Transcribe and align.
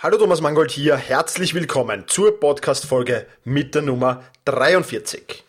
Hallo 0.00 0.16
Thomas 0.16 0.40
Mangold 0.40 0.70
hier, 0.70 0.96
herzlich 0.96 1.54
willkommen 1.54 2.04
zur 2.06 2.38
Podcast-Folge 2.38 3.26
mit 3.42 3.74
der 3.74 3.82
Nummer 3.82 4.22
43. 4.44 5.42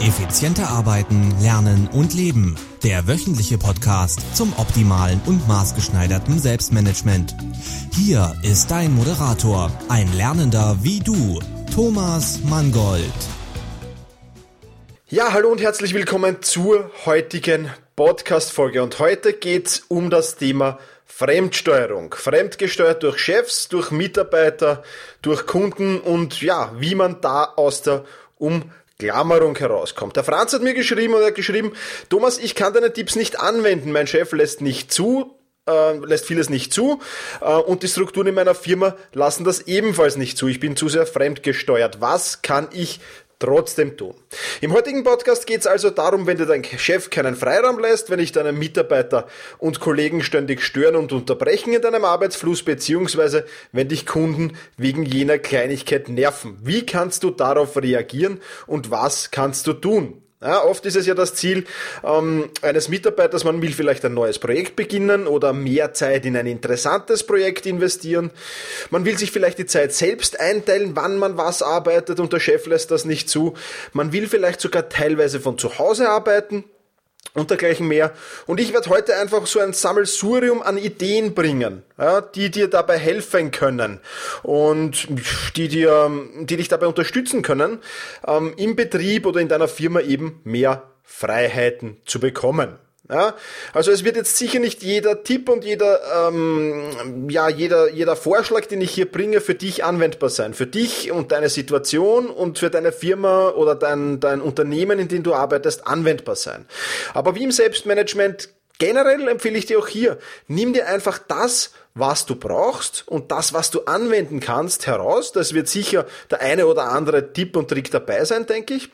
Effizienter 0.00 0.70
arbeiten, 0.70 1.34
lernen 1.42 1.86
und 1.92 2.14
leben. 2.14 2.56
Der 2.82 3.06
wöchentliche 3.06 3.58
Podcast 3.58 4.34
zum 4.34 4.54
optimalen 4.56 5.20
und 5.26 5.46
maßgeschneiderten 5.46 6.38
Selbstmanagement. 6.38 7.36
Hier 7.94 8.34
ist 8.42 8.70
dein 8.70 8.94
Moderator, 8.94 9.70
ein 9.90 10.10
Lernender 10.14 10.78
wie 10.80 11.00
du, 11.00 11.40
Thomas 11.74 12.40
Mangold. 12.44 13.12
Ja, 15.08 15.34
hallo 15.34 15.50
und 15.50 15.60
herzlich 15.60 15.92
willkommen 15.92 16.40
zur 16.40 16.90
heutigen 17.04 17.70
Podcast-Folge. 17.98 18.80
Und 18.80 19.00
heute 19.00 19.32
geht's 19.32 19.82
um 19.88 20.08
das 20.08 20.36
Thema 20.36 20.78
Fremdsteuerung. 21.04 22.14
Fremdgesteuert 22.14 23.02
durch 23.02 23.18
Chefs, 23.18 23.66
durch 23.66 23.90
Mitarbeiter, 23.90 24.84
durch 25.20 25.46
Kunden 25.46 25.98
und 25.98 26.40
ja, 26.40 26.72
wie 26.78 26.94
man 26.94 27.20
da 27.20 27.42
aus 27.56 27.82
der 27.82 28.04
Umklammerung 28.36 29.58
herauskommt. 29.58 30.14
Der 30.14 30.22
Franz 30.22 30.52
hat 30.52 30.62
mir 30.62 30.74
geschrieben 30.74 31.14
und 31.14 31.22
er 31.22 31.26
hat 31.26 31.34
geschrieben, 31.34 31.72
Thomas, 32.08 32.38
ich 32.38 32.54
kann 32.54 32.72
deine 32.72 32.92
Tipps 32.92 33.16
nicht 33.16 33.40
anwenden. 33.40 33.90
Mein 33.90 34.06
Chef 34.06 34.30
lässt 34.30 34.60
nicht 34.60 34.92
zu, 34.92 35.36
äh, 35.68 35.96
lässt 35.96 36.26
vieles 36.26 36.50
nicht 36.50 36.72
zu 36.72 37.00
äh, 37.40 37.52
und 37.52 37.82
die 37.82 37.88
Strukturen 37.88 38.28
in 38.28 38.36
meiner 38.36 38.54
Firma 38.54 38.94
lassen 39.12 39.42
das 39.42 39.62
ebenfalls 39.62 40.16
nicht 40.16 40.38
zu. 40.38 40.46
Ich 40.46 40.60
bin 40.60 40.76
zu 40.76 40.88
sehr 40.88 41.04
fremdgesteuert. 41.04 42.00
Was 42.00 42.42
kann 42.42 42.68
ich 42.70 43.00
trotzdem 43.38 43.96
tun. 43.96 44.14
Im 44.60 44.72
heutigen 44.72 45.04
Podcast 45.04 45.46
geht 45.46 45.60
es 45.60 45.68
also 45.68 45.90
darum, 45.90 46.26
wenn 46.26 46.36
dir 46.36 46.46
dein 46.46 46.64
Chef 46.64 47.10
keinen 47.10 47.36
Freiraum 47.36 47.78
lässt, 47.78 48.10
wenn 48.10 48.18
dich 48.18 48.32
deine 48.32 48.50
Mitarbeiter 48.50 49.28
und 49.58 49.78
Kollegen 49.78 50.20
ständig 50.20 50.62
stören 50.62 50.96
und 50.96 51.12
unterbrechen 51.12 51.72
in 51.72 51.80
deinem 51.80 52.04
Arbeitsfluss, 52.04 52.64
beziehungsweise 52.64 53.46
wenn 53.70 53.88
dich 53.88 54.04
Kunden 54.04 54.56
wegen 54.76 55.04
jener 55.04 55.38
Kleinigkeit 55.38 56.08
nerven. 56.08 56.58
Wie 56.60 56.84
kannst 56.84 57.22
du 57.22 57.30
darauf 57.30 57.76
reagieren 57.76 58.40
und 58.66 58.90
was 58.90 59.30
kannst 59.30 59.68
du 59.68 59.74
tun? 59.74 60.22
Ja, 60.40 60.62
oft 60.62 60.86
ist 60.86 60.94
es 60.94 61.04
ja 61.04 61.14
das 61.14 61.34
Ziel 61.34 61.64
ähm, 62.04 62.48
eines 62.62 62.88
Mitarbeiters, 62.88 63.42
man 63.42 63.60
will 63.60 63.72
vielleicht 63.72 64.04
ein 64.04 64.14
neues 64.14 64.38
Projekt 64.38 64.76
beginnen 64.76 65.26
oder 65.26 65.52
mehr 65.52 65.94
Zeit 65.94 66.24
in 66.26 66.36
ein 66.36 66.46
interessantes 66.46 67.24
Projekt 67.24 67.66
investieren. 67.66 68.30
Man 68.90 69.04
will 69.04 69.18
sich 69.18 69.32
vielleicht 69.32 69.58
die 69.58 69.66
Zeit 69.66 69.92
selbst 69.92 70.38
einteilen, 70.38 70.94
wann 70.94 71.18
man 71.18 71.36
was 71.36 71.60
arbeitet 71.60 72.20
und 72.20 72.32
der 72.32 72.38
Chef 72.38 72.66
lässt 72.66 72.92
das 72.92 73.04
nicht 73.04 73.28
zu. 73.28 73.54
Man 73.92 74.12
will 74.12 74.28
vielleicht 74.28 74.60
sogar 74.60 74.88
teilweise 74.88 75.40
von 75.40 75.58
zu 75.58 75.80
Hause 75.80 76.08
arbeiten 76.08 76.62
und 77.34 77.50
dergleichen 77.50 77.86
mehr. 77.86 78.12
Und 78.46 78.60
ich 78.60 78.72
werde 78.72 78.90
heute 78.90 79.16
einfach 79.16 79.46
so 79.46 79.60
ein 79.60 79.72
Sammelsurium 79.72 80.62
an 80.62 80.78
Ideen 80.78 81.34
bringen, 81.34 81.82
ja, 81.98 82.20
die 82.20 82.50
dir 82.50 82.68
dabei 82.68 82.98
helfen 82.98 83.50
können 83.50 84.00
und 84.42 85.08
die 85.56 85.68
dir, 85.68 86.10
die 86.40 86.56
dich 86.56 86.68
dabei 86.68 86.86
unterstützen 86.86 87.42
können, 87.42 87.78
ähm, 88.26 88.54
im 88.56 88.76
Betrieb 88.76 89.26
oder 89.26 89.40
in 89.40 89.48
deiner 89.48 89.68
Firma 89.68 90.00
eben 90.00 90.40
mehr 90.44 90.82
Freiheiten 91.04 91.96
zu 92.04 92.20
bekommen. 92.20 92.78
Ja, 93.10 93.34
also 93.72 93.90
es 93.90 94.04
wird 94.04 94.16
jetzt 94.16 94.36
sicher 94.36 94.58
nicht 94.58 94.82
jeder 94.82 95.22
Tipp 95.22 95.48
und 95.48 95.64
jeder, 95.64 96.28
ähm, 96.28 97.30
ja, 97.30 97.48
jeder, 97.48 97.90
jeder 97.90 98.16
Vorschlag, 98.16 98.66
den 98.66 98.82
ich 98.82 98.90
hier 98.90 99.10
bringe, 99.10 99.40
für 99.40 99.54
dich 99.54 99.82
anwendbar 99.82 100.28
sein. 100.28 100.52
Für 100.52 100.66
dich 100.66 101.10
und 101.10 101.32
deine 101.32 101.48
Situation 101.48 102.26
und 102.28 102.58
für 102.58 102.68
deine 102.68 102.92
Firma 102.92 103.48
oder 103.48 103.74
dein, 103.74 104.20
dein 104.20 104.42
Unternehmen, 104.42 104.98
in 104.98 105.08
dem 105.08 105.22
du 105.22 105.32
arbeitest, 105.32 105.86
anwendbar 105.86 106.36
sein. 106.36 106.66
Aber 107.14 107.34
wie 107.34 107.44
im 107.44 107.50
Selbstmanagement 107.52 108.50
generell 108.78 109.26
empfehle 109.28 109.56
ich 109.56 109.64
dir 109.64 109.78
auch 109.78 109.88
hier, 109.88 110.18
nimm 110.46 110.74
dir 110.74 110.86
einfach 110.86 111.18
das, 111.18 111.72
was 111.94 112.26
du 112.26 112.36
brauchst 112.36 113.08
und 113.08 113.32
das, 113.32 113.54
was 113.54 113.70
du 113.70 113.84
anwenden 113.86 114.40
kannst, 114.40 114.86
heraus. 114.86 115.32
Das 115.32 115.54
wird 115.54 115.68
sicher 115.68 116.06
der 116.30 116.42
eine 116.42 116.66
oder 116.66 116.90
andere 116.90 117.32
Tipp 117.32 117.56
und 117.56 117.68
Trick 117.68 117.90
dabei 117.90 118.26
sein, 118.26 118.44
denke 118.46 118.74
ich. 118.74 118.90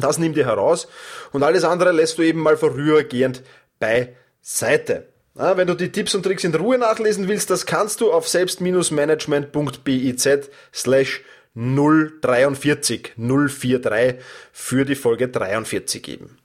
Das 0.00 0.18
nimm 0.18 0.34
dir 0.34 0.46
heraus 0.46 0.88
und 1.32 1.42
alles 1.42 1.64
andere 1.64 1.92
lässt 1.92 2.18
du 2.18 2.22
eben 2.22 2.40
mal 2.40 2.56
vorübergehend 2.56 3.42
beiseite. 3.78 5.08
Ja, 5.38 5.56
wenn 5.56 5.66
du 5.66 5.74
die 5.74 5.92
Tipps 5.92 6.14
und 6.14 6.22
Tricks 6.22 6.44
in 6.44 6.54
Ruhe 6.54 6.78
nachlesen 6.78 7.28
willst, 7.28 7.50
das 7.50 7.66
kannst 7.66 8.00
du 8.00 8.10
auf 8.10 8.26
selbst-management.biz 8.26 10.28
slash 10.72 11.22
043 11.54 13.12
043 13.16 14.14
für 14.52 14.84
die 14.84 14.94
Folge 14.94 15.28
43 15.28 16.02
geben. 16.02 16.38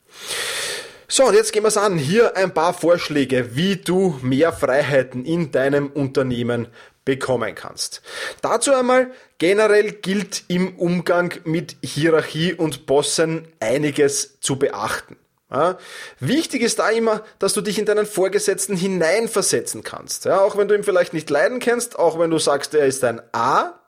So, 1.08 1.26
und 1.26 1.34
jetzt 1.34 1.52
gehen 1.52 1.64
wir 1.64 1.68
es 1.68 1.76
an. 1.76 1.98
Hier 1.98 2.38
ein 2.38 2.54
paar 2.54 2.74
Vorschläge, 2.74 3.56
wie 3.56 3.76
du 3.76 4.18
mehr 4.22 4.54
Freiheiten 4.54 5.26
in 5.26 5.52
deinem 5.52 5.88
Unternehmen 5.88 6.70
bekommen 7.06 7.56
kannst. 7.56 8.02
Dazu 8.42 8.74
einmal, 8.74 9.12
generell 9.38 9.92
gilt 9.92 10.44
im 10.48 10.78
Umgang 10.78 11.34
mit 11.46 11.76
Hierarchie 11.84 12.54
und 12.54 12.86
Bossen 12.86 13.48
einiges 13.60 14.40
zu 14.40 14.58
beachten. 14.58 15.18
Ja, 15.52 15.78
wichtig 16.20 16.62
ist 16.62 16.80
da 16.80 16.90
immer, 16.90 17.26
dass 17.40 17.54
du 17.54 17.60
dich 17.60 17.78
in 17.78 17.86
deinen 17.86 18.06
Vorgesetzten 18.06 18.78
hineinversetzen 18.78 19.84
kannst. 19.84 20.24
Ja, 20.24 20.40
auch 20.40 20.56
wenn 20.56 20.70
du 20.70 20.76
ihn 20.76 20.86
vielleicht 20.86 21.14
nicht 21.14 21.30
leiden 21.30 21.60
kennst, 21.60 22.00
auch 22.00 22.18
wenn 22.18 22.32
du 22.32 22.38
sagst, 22.38 22.74
er 22.74 22.86
ist 22.86 23.04
ein 23.04 23.22
A, 23.34 23.81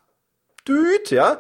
Düt, 0.66 1.12
ja, 1.12 1.40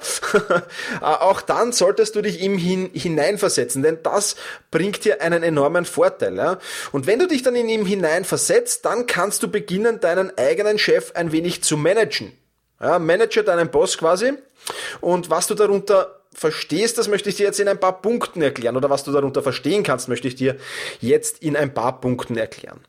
auch 1.01 1.41
dann 1.41 1.71
solltest 1.71 2.15
du 2.15 2.21
dich 2.21 2.41
ihm 2.41 2.57
hin, 2.57 2.89
hineinversetzen, 2.93 3.81
denn 3.81 3.99
das 4.03 4.35
bringt 4.69 5.05
dir 5.05 5.21
einen 5.21 5.43
enormen 5.43 5.85
Vorteil. 5.85 6.35
Ja? 6.35 6.59
Und 6.91 7.07
wenn 7.07 7.19
du 7.19 7.27
dich 7.27 7.41
dann 7.41 7.55
in 7.55 7.69
ihm 7.69 7.85
hineinversetzt, 7.85 8.83
dann 8.83 9.07
kannst 9.07 9.41
du 9.41 9.47
beginnen, 9.47 10.01
deinen 10.01 10.37
eigenen 10.37 10.77
Chef 10.77 11.13
ein 11.15 11.31
wenig 11.31 11.63
zu 11.63 11.77
managen. 11.77 12.33
Ja, 12.81 12.99
manage 12.99 13.43
deinen 13.43 13.71
Boss 13.71 13.97
quasi. 13.97 14.33
Und 14.99 15.29
was 15.29 15.47
du 15.47 15.55
darunter 15.55 16.22
verstehst, 16.33 16.97
das 16.97 17.07
möchte 17.07 17.29
ich 17.29 17.35
dir 17.35 17.45
jetzt 17.45 17.59
in 17.59 17.67
ein 17.67 17.79
paar 17.79 18.01
Punkten 18.01 18.41
erklären. 18.41 18.75
Oder 18.75 18.89
was 18.89 19.03
du 19.03 19.11
darunter 19.11 19.43
verstehen 19.43 19.83
kannst, 19.83 20.07
möchte 20.07 20.27
ich 20.27 20.35
dir 20.35 20.57
jetzt 21.01 21.41
in 21.41 21.55
ein 21.55 21.73
paar 21.73 21.99
Punkten 22.01 22.37
erklären. 22.37 22.81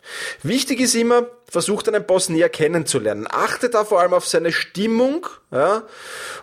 Wichtig 0.43 0.81
ist 0.81 0.95
immer, 0.95 1.27
versuch 1.49 1.83
deinen 1.83 2.05
Boss 2.07 2.29
näher 2.29 2.49
kennenzulernen. 2.49 3.27
Achte 3.29 3.71
da 3.71 3.85
vor 3.85 4.01
allem 4.01 4.15
auf 4.15 4.27
seine 4.27 4.53
Stimmung 4.53 5.27
ja, 5.51 5.83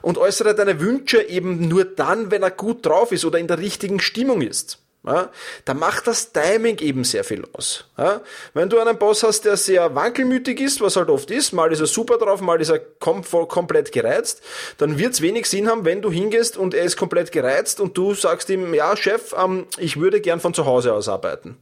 und 0.02 0.18
äußere 0.18 0.56
deine 0.56 0.80
Wünsche 0.80 1.22
eben 1.22 1.68
nur 1.68 1.86
dann, 1.86 2.32
wenn 2.32 2.44
er 2.44 2.52
gut 2.52 2.86
drauf 2.86 3.12
ist 3.12 3.26
oder 3.26 3.40
in 3.40 3.48
der 3.48 3.60
richtigen 3.60 4.00
Stimmung 4.00 4.42
ist. 4.42 4.81
Ja, 5.04 5.32
da 5.66 5.74
macht 5.74 6.06
das 6.06 6.32
Timing 6.32 6.78
eben 6.78 7.04
sehr 7.04 7.24
viel 7.24 7.44
aus. 7.54 7.86
Ja, 7.98 8.22
wenn 8.54 8.70
du 8.70 8.80
einen 8.80 9.00
Boss 9.00 9.24
hast, 9.24 9.46
der 9.46 9.58
sehr 9.58 9.96
wankelmütig 9.96 10.60
ist, 10.60 10.80
was 10.80 10.96
halt 10.96 11.10
oft 11.10 11.32
ist, 11.32 11.54
mal 11.54 11.72
ist 11.72 11.80
er 11.80 11.88
super 11.88 12.20
drauf, 12.20 12.40
mal 12.40 12.62
ist 12.62 12.70
er 12.70 12.78
kom 12.78 13.24
komplett 13.24 13.92
gereizt, 13.92 14.44
dann 14.78 15.00
wird 15.00 15.14
es 15.14 15.22
wenig 15.22 15.48
Sinn 15.48 15.68
haben, 15.68 15.86
wenn 15.86 16.04
du 16.04 16.12
hingehst 16.12 16.56
und 16.56 16.76
er 16.76 16.84
ist 16.84 16.98
komplett 16.98 17.32
gereizt 17.32 17.80
und 17.80 17.98
du 17.98 18.14
sagst 18.14 18.52
ihm, 18.52 18.76
ja 18.76 18.96
Chef, 18.96 19.34
ähm, 19.36 19.66
ich 19.80 20.00
würde 20.00 20.22
gern 20.22 20.40
von 20.40 20.54
zu 20.54 20.68
Hause 20.68 20.94
aus 20.94 21.10
arbeiten. 21.10 21.58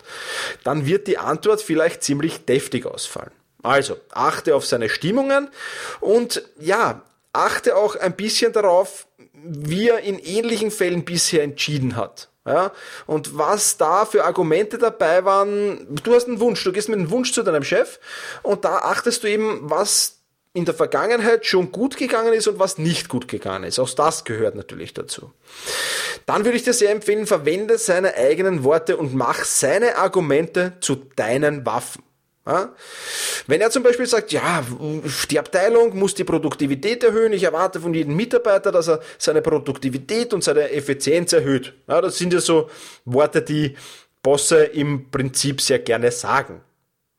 Dann 0.66 0.86
wird 0.86 1.08
die 1.08 1.18
Antwort 1.18 1.62
vielleicht 1.62 2.04
ziemlich 2.04 2.44
deftig 2.44 2.86
ausfallen. 2.86 3.32
Also, 3.64 3.96
achte 4.12 4.54
auf 4.54 4.66
seine 4.66 4.90
Stimmungen 4.90 5.50
und 6.02 6.44
ja, 6.60 7.04
achte 7.32 7.78
auch 7.78 7.96
ein 7.96 8.18
bisschen 8.18 8.52
darauf, 8.52 9.06
wie 9.44 9.90
er 9.90 10.00
in 10.00 10.20
ähnlichen 10.20 10.72
Fällen 10.72 11.06
bisher 11.06 11.44
entschieden 11.44 11.96
hat. 11.96 12.30
Ja, 12.46 12.72
und 13.06 13.38
was 13.38 13.78
da 13.78 14.06
für 14.06 14.24
Argumente 14.24 14.78
dabei 14.78 15.24
waren, 15.24 15.88
du 16.04 16.16
hast 16.16 16.28
einen 16.28 16.40
Wunsch, 16.40 16.64
du 16.64 16.72
gehst 16.72 16.90
mit 16.90 16.98
einem 16.98 17.12
Wunsch 17.12 17.32
zu 17.32 17.44
deinem 17.44 17.64
Chef 17.64 18.00
und 18.42 18.66
da 18.66 18.78
achtest 18.78 19.24
du 19.24 19.28
eben, 19.28 19.70
was 19.70 20.20
in 20.54 20.66
der 20.66 20.74
Vergangenheit 20.74 21.46
schon 21.46 21.72
gut 21.72 21.96
gegangen 21.96 22.34
ist 22.34 22.48
und 22.48 22.58
was 22.58 22.80
nicht 22.80 23.08
gut 23.08 23.28
gegangen 23.28 23.66
ist. 23.66 23.78
Auch 23.78 23.90
das 23.90 24.24
gehört 24.24 24.56
natürlich 24.56 24.94
dazu. 24.94 25.32
Dann 26.26 26.44
würde 26.44 26.58
ich 26.58 26.64
dir 26.64 26.74
sehr 26.74 26.92
empfehlen, 26.92 27.28
verwende 27.28 27.78
seine 27.78 28.16
eigenen 28.16 28.64
Worte 28.64 28.98
und 28.98 29.14
mach 29.14 29.44
seine 29.44 29.98
Argumente 29.98 30.74
zu 30.82 30.96
deinen 31.16 31.66
Waffen. 31.66 32.04
Wenn 33.48 33.62
er 33.62 33.70
zum 33.70 33.84
Beispiel 33.84 34.06
sagt, 34.06 34.32
ja, 34.32 34.64
die 35.30 35.40
Abteilung 35.40 35.98
muss 35.98 36.16
die 36.16 36.24
Produktivität 36.24 37.04
erhöhen, 37.04 37.34
ich 37.34 37.44
erwarte 37.44 37.80
von 37.80 37.94
jedem 37.94 38.16
Mitarbeiter, 38.16 38.72
dass 38.72 38.88
er 38.88 39.02
seine 39.18 39.42
Produktivität 39.42 40.34
und 40.34 40.44
seine 40.44 40.72
Effizienz 40.72 41.34
erhöht. 41.34 41.74
Das 41.88 42.18
sind 42.18 42.34
ja 42.34 42.42
so 42.42 42.70
Worte, 43.06 43.42
die 43.42 43.76
Bosse 44.24 44.64
im 44.64 45.10
Prinzip 45.12 45.62
sehr 45.62 45.80
gerne 45.80 46.12
sagen. 46.12 46.62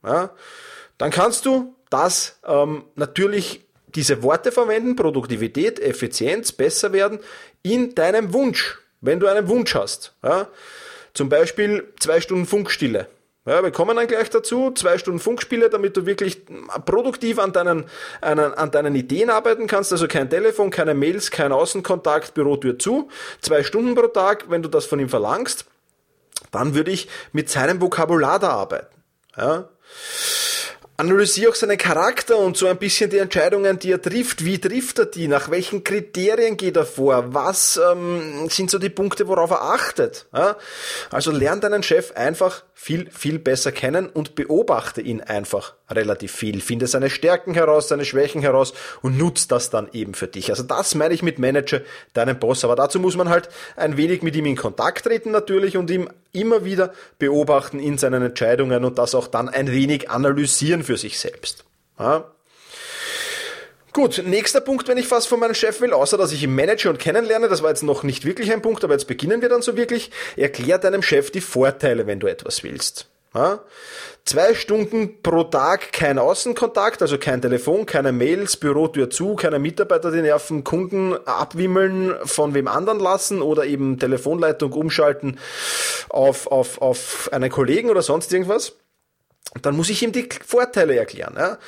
Dann 0.03 1.11
kannst 1.11 1.47
du 1.47 1.75
das 1.91 2.39
ähm, 2.47 2.85
natürlich 2.95 3.63
diese 3.95 4.23
Worte 4.23 4.53
verwenden, 4.53 4.97
Produktivität, 4.97 5.81
Effizienz, 5.81 6.53
besser 6.53 6.93
werden, 6.93 7.19
in 7.63 7.95
deinem 7.95 8.33
Wunsch, 8.33 8.79
wenn 9.01 9.19
du 9.19 9.27
einen 9.27 9.49
Wunsch 9.49 9.75
hast. 9.75 10.15
Ja? 10.23 10.49
Zum 11.13 11.29
Beispiel 11.29 11.93
zwei 11.99 12.21
Stunden 12.21 12.47
Funkstille. 12.47 13.09
Ja, 13.51 13.65
wir 13.65 13.73
kommen 13.73 13.97
dann 13.97 14.07
gleich 14.07 14.31
dazu. 14.31 14.71
Zwei 14.71 14.97
Stunden 14.97 15.19
Funkspiele, 15.19 15.71
damit 15.71 15.97
du 15.97 16.07
wirklich 16.07 16.43
produktiv 16.87 17.41
an 17.41 17.53
deinen, 17.53 17.87
an, 18.21 18.39
an 18.39 18.71
deinen 18.71 18.95
Ideen 18.95 19.29
arbeiten 19.29 19.67
kannst. 19.67 19.91
Also 19.91 20.07
kein 20.07 20.31
Telefon, 20.31 20.71
keine 20.71 20.95
Mails, 20.95 21.33
kein 21.33 21.51
Außenkontakt, 21.51 22.35
Bürotür 22.35 22.79
zu. 22.79 23.09
Zwei 23.41 23.65
Stunden 23.65 23.97
pro 23.97 24.07
Tag, 24.07 24.45
wenn 24.51 24.63
du 24.63 24.69
das 24.69 24.87
von 24.87 25.01
ihm 25.01 25.09
verlangst, 25.09 25.65
dann 26.53 26.77
würde 26.77 26.93
ich 26.93 27.09
mit 27.33 27.51
seinem 27.51 27.81
Vokabular 27.81 28.39
da 28.39 28.51
arbeiten. 28.51 28.95
Ja. 29.37 29.69
analysiere 30.97 31.51
auch 31.51 31.57
seinen 31.57 31.79
Charakter 31.79 32.39
und 32.39 32.57
so 32.57 32.69
ein 32.69 32.79
bisschen 32.79 33.11
die 33.11 33.19
Entscheidungen, 33.19 33.81
die 33.81 33.91
er 33.91 34.01
trifft. 34.01 34.45
Wie 34.45 34.61
trifft 34.61 35.01
er 35.01 35.07
die? 35.07 35.27
Nach 35.27 35.51
welchen 35.51 35.83
Kriterien 35.83 36.57
geht 36.57 36.77
er 36.77 36.87
vor? 36.87 37.35
Was 37.35 37.81
ähm, 37.91 38.49
sind 38.49 38.71
so 38.71 38.79
die 38.79 38.91
Punkte, 38.91 39.27
worauf 39.27 39.51
er 39.51 39.63
achtet? 39.63 40.27
Ja? 40.33 40.57
Also 41.11 41.33
lern 41.33 41.61
deinen 41.61 41.83
Chef 41.83 42.13
einfach 42.15 42.63
viel, 42.83 43.11
viel 43.11 43.39
besser 43.39 43.73
kennen 43.73 44.09
und 44.09 44.37
beobachte 44.37 45.03
ihn 45.03 45.21
einfach 45.21 45.75
relativ 45.91 46.33
viel. 46.33 46.63
Finde 46.63 46.87
seine 46.87 47.11
Stärken 47.11 47.53
heraus, 47.53 47.89
seine 47.89 48.07
Schwächen 48.07 48.41
heraus 48.41 48.73
und 49.03 49.19
nutze 49.19 49.49
das 49.49 49.69
dann 49.69 49.91
eben 49.93 50.15
für 50.15 50.29
dich. 50.29 50.49
Also 50.49 50.63
das 50.63 50.95
meine 50.95 51.13
ich 51.13 51.23
mit 51.23 51.39
Manager, 51.39 51.83
deinem 52.15 52.39
Boss. 52.39 52.65
Aber 52.65 52.77
dazu 52.77 52.99
muss 52.99 53.19
man 53.19 53.29
halt 53.29 53.51
ein 53.77 53.99
wenig 53.99 54.23
mit 54.23 54.35
ihm 54.35 54.47
in 54.47 54.57
Kontakt 54.57 55.05
treten 55.05 55.31
natürlich 55.31 55.77
und 55.77 55.91
ihm 55.91 56.09
immer 56.33 56.65
wieder 56.65 56.95
beobachten 57.19 57.81
in 57.81 57.99
seinen 57.99 58.23
Entscheidungen 58.23 58.83
und 58.83 58.97
das 58.97 59.15
auch 59.15 59.27
dann 59.27 59.51
ein 59.51 59.71
wenig 59.71 60.09
analysieren 60.09 60.83
für 60.83 60.97
sich 60.97 61.19
selbst. 61.19 61.67
Ja? 61.99 62.33
Gut, 63.93 64.23
nächster 64.25 64.61
Punkt, 64.61 64.87
wenn 64.87 64.99
ich 64.99 65.11
was 65.11 65.27
von 65.27 65.41
meinem 65.41 65.55
Chef 65.55 65.81
will, 65.81 65.93
außer 65.93 66.17
dass 66.17 66.31
ich 66.31 66.45
ihn 66.45 66.55
manage 66.55 66.89
und 66.89 67.01
kennenlerne, 67.01 67.49
das 67.49 67.63
war 67.63 67.71
jetzt 67.71 67.83
noch 67.83 68.05
nicht 68.05 68.25
wirklich 68.25 68.53
ein 68.53 68.63
Punkt, 68.63 68.85
aber 68.85 68.93
jetzt 68.93 69.09
beginnen 69.09 69.43
wir 69.43 69.49
dann 69.49 69.63
so 69.63 69.77
wirklich. 69.77 70.11
Erklär 70.37 70.79
deinem 70.79 71.03
Chef 71.03 71.31
die 71.33 71.41
Vorteile, 71.41 72.07
wenn 72.07 72.21
du 72.21 72.29
etwas 72.29 72.63
willst. 72.63 73.07
Ja? 73.35 73.61
Zwei 74.25 74.55
Stunden 74.55 75.23
pro 75.23 75.45
Tag 75.45 75.93
kein 75.93 76.19
Außenkontakt, 76.21 77.03
also 77.03 77.19
kein 77.19 77.43
Telefon, 77.43 77.85
keine 77.85 78.13
Mails, 78.13 78.57
Bürotür 78.57 79.11
zu, 79.11 79.35
keine 79.35 79.59
Mitarbeiter, 79.59 80.13
die 80.13 80.23
nerven, 80.23 80.63
Kunden 80.63 81.15
abwimmeln, 81.27 82.15
von 82.25 82.55
wem 82.55 82.69
anderen 82.69 83.01
lassen 83.01 83.43
oder 83.43 83.65
eben 83.65 83.99
Telefonleitung 83.99 84.73
umschalten 84.73 85.39
auf, 86.11 86.47
auf, 86.47 86.81
auf 86.81 87.29
einen 87.33 87.51
Kollegen 87.51 87.91
oder 87.91 88.03
sonst 88.03 88.33
irgendwas 88.33 88.75
dann 89.63 89.77
muss 89.77 89.91
ich 89.91 90.03
ihm 90.03 90.13
die 90.13 90.29
Vorteile 90.47 90.97
erklären. 90.97 91.35
Ja? 91.37 91.59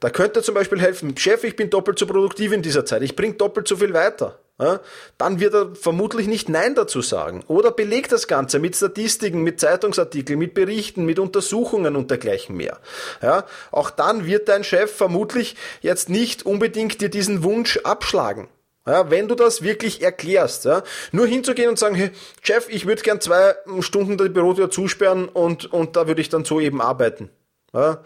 Da 0.00 0.10
könnte 0.10 0.42
zum 0.42 0.54
Beispiel 0.54 0.80
helfen, 0.80 1.16
Chef, 1.16 1.42
ich 1.44 1.56
bin 1.56 1.70
doppelt 1.70 1.98
so 1.98 2.06
produktiv 2.06 2.52
in 2.52 2.62
dieser 2.62 2.84
Zeit, 2.84 3.02
ich 3.02 3.16
bringe 3.16 3.34
doppelt 3.34 3.66
so 3.66 3.76
viel 3.76 3.94
weiter. 3.94 4.38
Ja? 4.60 4.80
Dann 5.16 5.40
wird 5.40 5.54
er 5.54 5.74
vermutlich 5.74 6.26
nicht 6.26 6.50
Nein 6.50 6.74
dazu 6.74 7.00
sagen. 7.00 7.42
Oder 7.48 7.70
belegt 7.70 8.12
das 8.12 8.28
Ganze 8.28 8.58
mit 8.58 8.76
Statistiken, 8.76 9.42
mit 9.42 9.58
Zeitungsartikeln, 9.58 10.38
mit 10.38 10.52
Berichten, 10.52 11.06
mit 11.06 11.18
Untersuchungen 11.18 11.96
und 11.96 12.10
dergleichen 12.10 12.56
mehr. 12.56 12.78
Ja? 13.22 13.46
Auch 13.70 13.90
dann 13.90 14.26
wird 14.26 14.48
dein 14.48 14.62
Chef 14.62 14.94
vermutlich 14.94 15.56
jetzt 15.80 16.10
nicht 16.10 16.44
unbedingt 16.44 17.00
dir 17.00 17.08
diesen 17.08 17.42
Wunsch 17.42 17.78
abschlagen. 17.78 18.48
Ja, 18.86 19.10
wenn 19.10 19.28
du 19.28 19.34
das 19.34 19.62
wirklich 19.62 20.02
erklärst, 20.02 20.64
ja, 20.64 20.82
nur 21.12 21.26
hinzugehen 21.26 21.68
und 21.68 21.78
sagen, 21.78 21.94
hey, 21.94 22.10
Chef, 22.42 22.66
ich 22.70 22.86
würde 22.86 23.02
gern 23.02 23.20
zwei 23.20 23.54
Stunden 23.80 24.16
die 24.16 24.30
Bürotür 24.30 24.70
zusperren 24.70 25.28
und, 25.28 25.70
und 25.70 25.96
da 25.96 26.06
würde 26.06 26.20
ich 26.20 26.30
dann 26.30 26.44
so 26.44 26.60
eben 26.60 26.80
arbeiten. 26.80 27.30
Ja, 27.74 28.02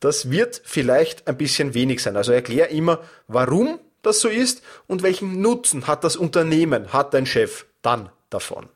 das 0.00 0.30
wird 0.30 0.60
vielleicht 0.64 1.28
ein 1.28 1.38
bisschen 1.38 1.72
wenig 1.72 2.02
sein. 2.02 2.16
Also 2.16 2.32
erklär 2.32 2.70
immer, 2.70 3.00
warum 3.26 3.78
das 4.02 4.20
so 4.20 4.28
ist 4.28 4.62
und 4.86 5.02
welchen 5.02 5.40
Nutzen 5.40 5.86
hat 5.86 6.04
das 6.04 6.16
Unternehmen, 6.16 6.92
hat 6.92 7.14
dein 7.14 7.24
Chef 7.24 7.66
dann 7.80 8.10
davon. 8.28 8.68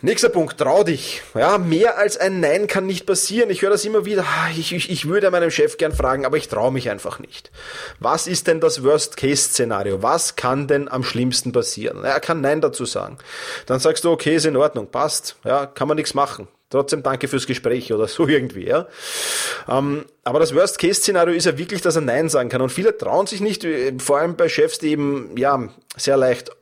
Nächster 0.00 0.28
Punkt, 0.28 0.58
trau 0.58 0.84
dich. 0.84 1.22
Ja, 1.34 1.58
mehr 1.58 1.98
als 1.98 2.16
ein 2.16 2.38
Nein 2.38 2.68
kann 2.68 2.86
nicht 2.86 3.04
passieren. 3.04 3.50
Ich 3.50 3.62
höre 3.62 3.70
das 3.70 3.84
immer 3.84 4.04
wieder. 4.04 4.22
Ah, 4.22 4.48
ich, 4.56 4.72
ich, 4.72 4.90
ich 4.90 5.08
würde 5.08 5.28
meinem 5.32 5.50
Chef 5.50 5.76
gern 5.76 5.92
fragen, 5.92 6.24
aber 6.24 6.36
ich 6.36 6.46
traue 6.46 6.70
mich 6.70 6.88
einfach 6.88 7.18
nicht. 7.18 7.50
Was 7.98 8.28
ist 8.28 8.46
denn 8.46 8.60
das 8.60 8.84
Worst-Case-Szenario? 8.84 10.00
Was 10.00 10.36
kann 10.36 10.68
denn 10.68 10.88
am 10.88 11.02
schlimmsten 11.02 11.50
passieren? 11.50 12.04
Er 12.04 12.20
kann 12.20 12.40
Nein 12.40 12.60
dazu 12.60 12.84
sagen. 12.84 13.18
Dann 13.66 13.80
sagst 13.80 14.04
du, 14.04 14.12
okay, 14.12 14.36
ist 14.36 14.46
in 14.46 14.56
Ordnung, 14.56 14.88
passt. 14.88 15.34
Ja, 15.44 15.66
kann 15.66 15.88
man 15.88 15.96
nichts 15.96 16.14
machen. 16.14 16.46
Trotzdem 16.70 17.02
danke 17.02 17.26
fürs 17.26 17.48
Gespräch 17.48 17.92
oder 17.92 18.06
so 18.06 18.28
irgendwie, 18.28 18.66
ja. 18.66 18.86
Ähm, 19.68 20.04
aber 20.22 20.38
das 20.38 20.54
Worst-Case-Szenario 20.54 21.34
ist 21.34 21.46
ja 21.46 21.58
wirklich, 21.58 21.82
dass 21.82 21.96
er 21.96 22.02
Nein 22.02 22.28
sagen 22.28 22.50
kann. 22.50 22.62
Und 22.62 22.70
viele 22.70 22.96
trauen 22.96 23.26
sich 23.26 23.40
nicht, 23.40 23.64
äh, 23.64 23.94
vor 23.98 24.18
allem 24.18 24.36
bei 24.36 24.48
Chefs, 24.48 24.78
die 24.78 24.90
eben, 24.90 25.36
ja, 25.36 25.70
sehr 25.96 26.16
leicht 26.16 26.52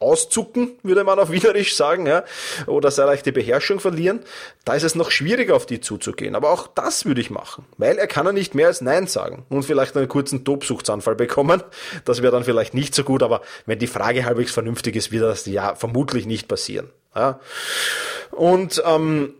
auszucken, 0.00 0.78
würde 0.82 1.04
man 1.04 1.18
auf 1.18 1.30
Wienerisch 1.30 1.76
sagen, 1.76 2.06
ja, 2.06 2.24
oder 2.66 2.90
sehr 2.90 3.06
leicht 3.06 3.26
die 3.26 3.32
Beherrschung 3.32 3.80
verlieren, 3.80 4.20
da 4.64 4.74
ist 4.74 4.82
es 4.82 4.94
noch 4.94 5.10
schwieriger 5.10 5.54
auf 5.54 5.66
die 5.66 5.80
zuzugehen. 5.80 6.34
Aber 6.34 6.50
auch 6.50 6.66
das 6.66 7.04
würde 7.04 7.20
ich 7.20 7.30
machen, 7.30 7.66
weil 7.76 7.98
er 7.98 8.06
kann 8.06 8.26
ja 8.26 8.32
nicht 8.32 8.54
mehr 8.54 8.68
als 8.68 8.80
Nein 8.80 9.06
sagen 9.06 9.44
und 9.50 9.62
vielleicht 9.62 9.96
einen 9.96 10.08
kurzen 10.08 10.44
Tobsuchtsanfall 10.44 11.14
bekommen. 11.14 11.62
Das 12.04 12.22
wäre 12.22 12.32
dann 12.32 12.44
vielleicht 12.44 12.74
nicht 12.74 12.94
so 12.94 13.04
gut, 13.04 13.22
aber 13.22 13.42
wenn 13.66 13.78
die 13.78 13.86
Frage 13.86 14.24
halbwegs 14.24 14.52
vernünftig 14.52 14.96
ist, 14.96 15.12
wird 15.12 15.22
das 15.22 15.46
ja 15.46 15.74
vermutlich 15.74 16.26
nicht 16.26 16.48
passieren. 16.48 16.90
Ja. 17.14 17.38
Und 18.30 18.82
ähm, 18.86 19.34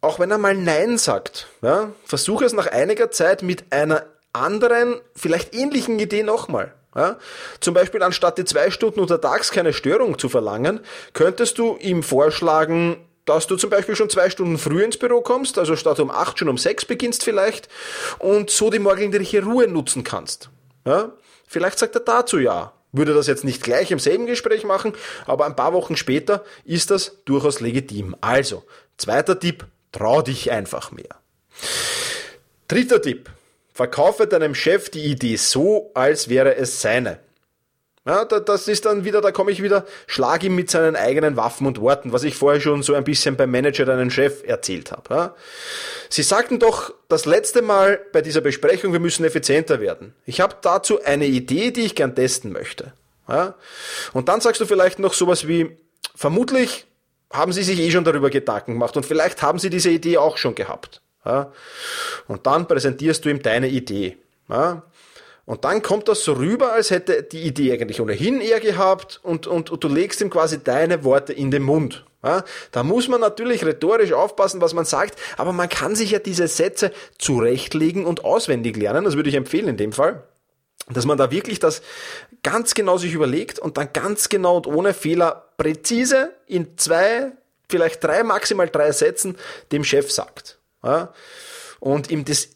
auch 0.00 0.20
wenn 0.20 0.30
er 0.30 0.38
mal 0.38 0.54
Nein 0.54 0.98
sagt, 0.98 1.48
ja, 1.62 1.90
versuche 2.04 2.44
es 2.44 2.52
nach 2.52 2.66
einiger 2.66 3.10
Zeit 3.10 3.42
mit 3.42 3.72
einer 3.72 4.04
anderen, 4.32 5.00
vielleicht 5.16 5.54
ähnlichen 5.54 5.98
Idee 5.98 6.22
nochmal. 6.22 6.74
Ja? 6.94 7.18
Zum 7.60 7.74
Beispiel 7.74 8.02
anstatt 8.02 8.38
die 8.38 8.44
zwei 8.44 8.70
Stunden 8.70 9.00
untertags 9.00 9.50
keine 9.50 9.72
Störung 9.72 10.18
zu 10.18 10.28
verlangen, 10.28 10.80
könntest 11.12 11.58
du 11.58 11.76
ihm 11.78 12.02
vorschlagen, 12.02 12.96
dass 13.24 13.46
du 13.46 13.56
zum 13.56 13.70
Beispiel 13.70 13.96
schon 13.96 14.10
zwei 14.10 14.30
Stunden 14.30 14.58
früher 14.58 14.84
ins 14.84 14.98
Büro 14.98 15.20
kommst, 15.22 15.58
also 15.58 15.76
statt 15.76 15.98
um 16.00 16.10
acht 16.10 16.38
schon 16.38 16.48
um 16.48 16.58
sechs 16.58 16.84
beginnst 16.84 17.24
vielleicht 17.24 17.68
und 18.18 18.50
so 18.50 18.70
die 18.70 18.78
morgendliche 18.78 19.42
Ruhe 19.42 19.66
nutzen 19.66 20.04
kannst. 20.04 20.50
Ja? 20.86 21.12
Vielleicht 21.46 21.78
sagt 21.78 21.94
er 21.94 22.00
dazu 22.00 22.38
ja. 22.38 22.72
Würde 22.96 23.12
das 23.12 23.26
jetzt 23.26 23.42
nicht 23.42 23.60
gleich 23.60 23.90
im 23.90 23.98
selben 23.98 24.26
Gespräch 24.26 24.62
machen, 24.62 24.92
aber 25.26 25.46
ein 25.46 25.56
paar 25.56 25.72
Wochen 25.72 25.96
später 25.96 26.44
ist 26.64 26.92
das 26.92 27.24
durchaus 27.24 27.58
legitim. 27.58 28.14
Also, 28.20 28.62
zweiter 28.98 29.40
Tipp, 29.40 29.66
trau 29.90 30.22
dich 30.22 30.52
einfach 30.52 30.92
mehr. 30.92 31.16
Dritter 32.68 33.02
Tipp, 33.02 33.30
Verkaufe 33.74 34.28
deinem 34.28 34.54
Chef 34.54 34.88
die 34.88 35.04
Idee 35.04 35.34
so, 35.34 35.90
als 35.94 36.28
wäre 36.28 36.54
es 36.54 36.80
seine. 36.80 37.18
Ja, 38.06 38.24
das 38.24 38.68
ist 38.68 38.84
dann 38.84 39.04
wieder, 39.04 39.20
da 39.20 39.32
komme 39.32 39.50
ich 39.50 39.62
wieder, 39.62 39.84
schlag 40.06 40.44
ihm 40.44 40.54
mit 40.54 40.70
seinen 40.70 40.94
eigenen 40.94 41.36
Waffen 41.36 41.66
und 41.66 41.80
Worten, 41.80 42.12
was 42.12 42.22
ich 42.22 42.36
vorher 42.36 42.60
schon 42.60 42.82
so 42.82 42.94
ein 42.94 43.02
bisschen 43.02 43.36
beim 43.36 43.50
Manager 43.50 43.84
deinen 43.84 44.10
Chef 44.10 44.44
erzählt 44.44 44.92
habe. 44.92 45.12
Ja. 45.12 45.34
Sie 46.08 46.22
sagten 46.22 46.58
doch 46.60 46.92
das 47.08 47.24
letzte 47.24 47.62
Mal 47.62 47.98
bei 48.12 48.20
dieser 48.20 48.42
Besprechung, 48.42 48.92
wir 48.92 49.00
müssen 49.00 49.24
effizienter 49.24 49.80
werden. 49.80 50.14
Ich 50.24 50.40
habe 50.40 50.54
dazu 50.60 51.02
eine 51.02 51.26
Idee, 51.26 51.70
die 51.70 51.80
ich 51.80 51.94
gern 51.94 52.14
testen 52.14 52.52
möchte. 52.52 52.92
Ja. 53.26 53.54
Und 54.12 54.28
dann 54.28 54.40
sagst 54.40 54.60
du 54.60 54.66
vielleicht 54.66 55.00
noch 55.00 55.14
sowas 55.14 55.48
wie, 55.48 55.76
vermutlich 56.14 56.86
haben 57.32 57.52
Sie 57.52 57.64
sich 57.64 57.80
eh 57.80 57.90
schon 57.90 58.04
darüber 58.04 58.30
Gedanken 58.30 58.74
gemacht 58.74 58.96
und 58.96 59.04
vielleicht 59.04 59.42
haben 59.42 59.58
Sie 59.58 59.70
diese 59.70 59.90
Idee 59.90 60.18
auch 60.18 60.36
schon 60.36 60.54
gehabt. 60.54 61.00
Ja? 61.24 61.52
Und 62.28 62.46
dann 62.46 62.66
präsentierst 62.66 63.24
du 63.24 63.30
ihm 63.30 63.42
deine 63.42 63.68
Idee. 63.68 64.16
Ja? 64.48 64.82
Und 65.46 65.64
dann 65.64 65.82
kommt 65.82 66.08
das 66.08 66.24
so 66.24 66.34
rüber, 66.34 66.72
als 66.72 66.90
hätte 66.90 67.22
die 67.22 67.42
Idee 67.42 67.72
eigentlich 67.72 68.00
ohnehin 68.00 68.40
er 68.40 68.60
gehabt 68.60 69.20
und, 69.22 69.46
und, 69.46 69.70
und 69.70 69.84
du 69.84 69.88
legst 69.88 70.20
ihm 70.20 70.30
quasi 70.30 70.62
deine 70.62 71.04
Worte 71.04 71.32
in 71.32 71.50
den 71.50 71.62
Mund. 71.62 72.04
Ja? 72.22 72.44
Da 72.72 72.82
muss 72.82 73.08
man 73.08 73.20
natürlich 73.20 73.64
rhetorisch 73.64 74.12
aufpassen, 74.12 74.60
was 74.60 74.72
man 74.72 74.86
sagt, 74.86 75.18
aber 75.36 75.52
man 75.52 75.68
kann 75.68 75.94
sich 75.94 76.12
ja 76.12 76.18
diese 76.18 76.48
Sätze 76.48 76.92
zurechtlegen 77.18 78.06
und 78.06 78.24
auswendig 78.24 78.76
lernen. 78.76 79.04
Das 79.04 79.16
würde 79.16 79.28
ich 79.28 79.36
empfehlen 79.36 79.68
in 79.68 79.76
dem 79.76 79.92
Fall. 79.92 80.22
Dass 80.88 81.06
man 81.06 81.16
da 81.18 81.30
wirklich 81.30 81.60
das 81.60 81.82
ganz 82.42 82.74
genau 82.74 82.98
sich 82.98 83.12
überlegt 83.12 83.58
und 83.58 83.76
dann 83.76 83.90
ganz 83.92 84.28
genau 84.28 84.56
und 84.56 84.66
ohne 84.66 84.92
Fehler 84.92 85.48
präzise 85.56 86.34
in 86.46 86.76
zwei, 86.76 87.32
vielleicht 87.70 88.04
drei, 88.04 88.22
maximal 88.22 88.68
drei 88.68 88.92
Sätzen 88.92 89.36
dem 89.72 89.84
Chef 89.84 90.10
sagt. 90.10 90.53
Ja? 90.84 91.12
Und 91.80 92.10
ihm 92.10 92.24
das, 92.24 92.48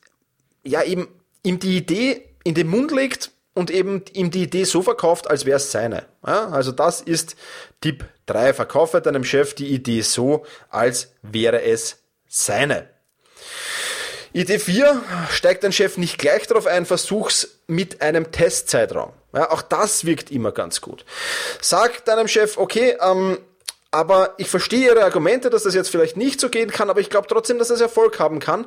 ja, 0.62 0.82
eben, 0.82 1.08
ihm 1.42 1.58
die 1.58 1.76
Idee 1.76 2.22
in 2.44 2.54
den 2.54 2.68
Mund 2.68 2.92
legt 2.92 3.30
und 3.54 3.70
eben 3.70 4.04
ihm 4.12 4.30
die 4.30 4.44
Idee 4.44 4.64
so 4.64 4.82
verkauft, 4.82 5.28
als 5.28 5.44
wäre 5.44 5.56
es 5.56 5.72
seine. 5.72 6.04
Ja? 6.26 6.48
Also 6.48 6.72
das 6.72 7.00
ist 7.00 7.36
Tipp 7.80 8.04
3. 8.26 8.54
Verkaufe 8.54 9.00
deinem 9.00 9.24
Chef 9.24 9.54
die 9.54 9.68
Idee 9.68 10.02
so, 10.02 10.44
als 10.68 11.12
wäre 11.22 11.62
es 11.62 11.98
seine. 12.28 12.88
Idee 14.32 14.58
4, 14.58 15.02
steigt 15.30 15.64
dein 15.64 15.72
Chef 15.72 15.96
nicht 15.96 16.18
gleich 16.18 16.46
darauf 16.46 16.66
ein, 16.66 16.84
versuch's 16.84 17.60
mit 17.66 18.02
einem 18.02 18.30
Testzeitraum. 18.30 19.12
Ja, 19.34 19.50
auch 19.50 19.62
das 19.62 20.04
wirkt 20.04 20.30
immer 20.30 20.52
ganz 20.52 20.80
gut. 20.80 21.04
Sag 21.60 22.04
deinem 22.04 22.28
Chef, 22.28 22.56
okay, 22.58 22.96
ähm, 23.00 23.38
aber 23.90 24.34
ich 24.36 24.48
verstehe 24.48 24.86
Ihre 24.86 25.04
Argumente, 25.04 25.50
dass 25.50 25.62
das 25.62 25.74
jetzt 25.74 25.90
vielleicht 25.90 26.16
nicht 26.16 26.40
so 26.40 26.48
gehen 26.48 26.70
kann, 26.70 26.90
aber 26.90 27.00
ich 27.00 27.10
glaube 27.10 27.28
trotzdem, 27.28 27.58
dass 27.58 27.68
das 27.68 27.80
Erfolg 27.80 28.18
haben 28.18 28.38
kann. 28.38 28.66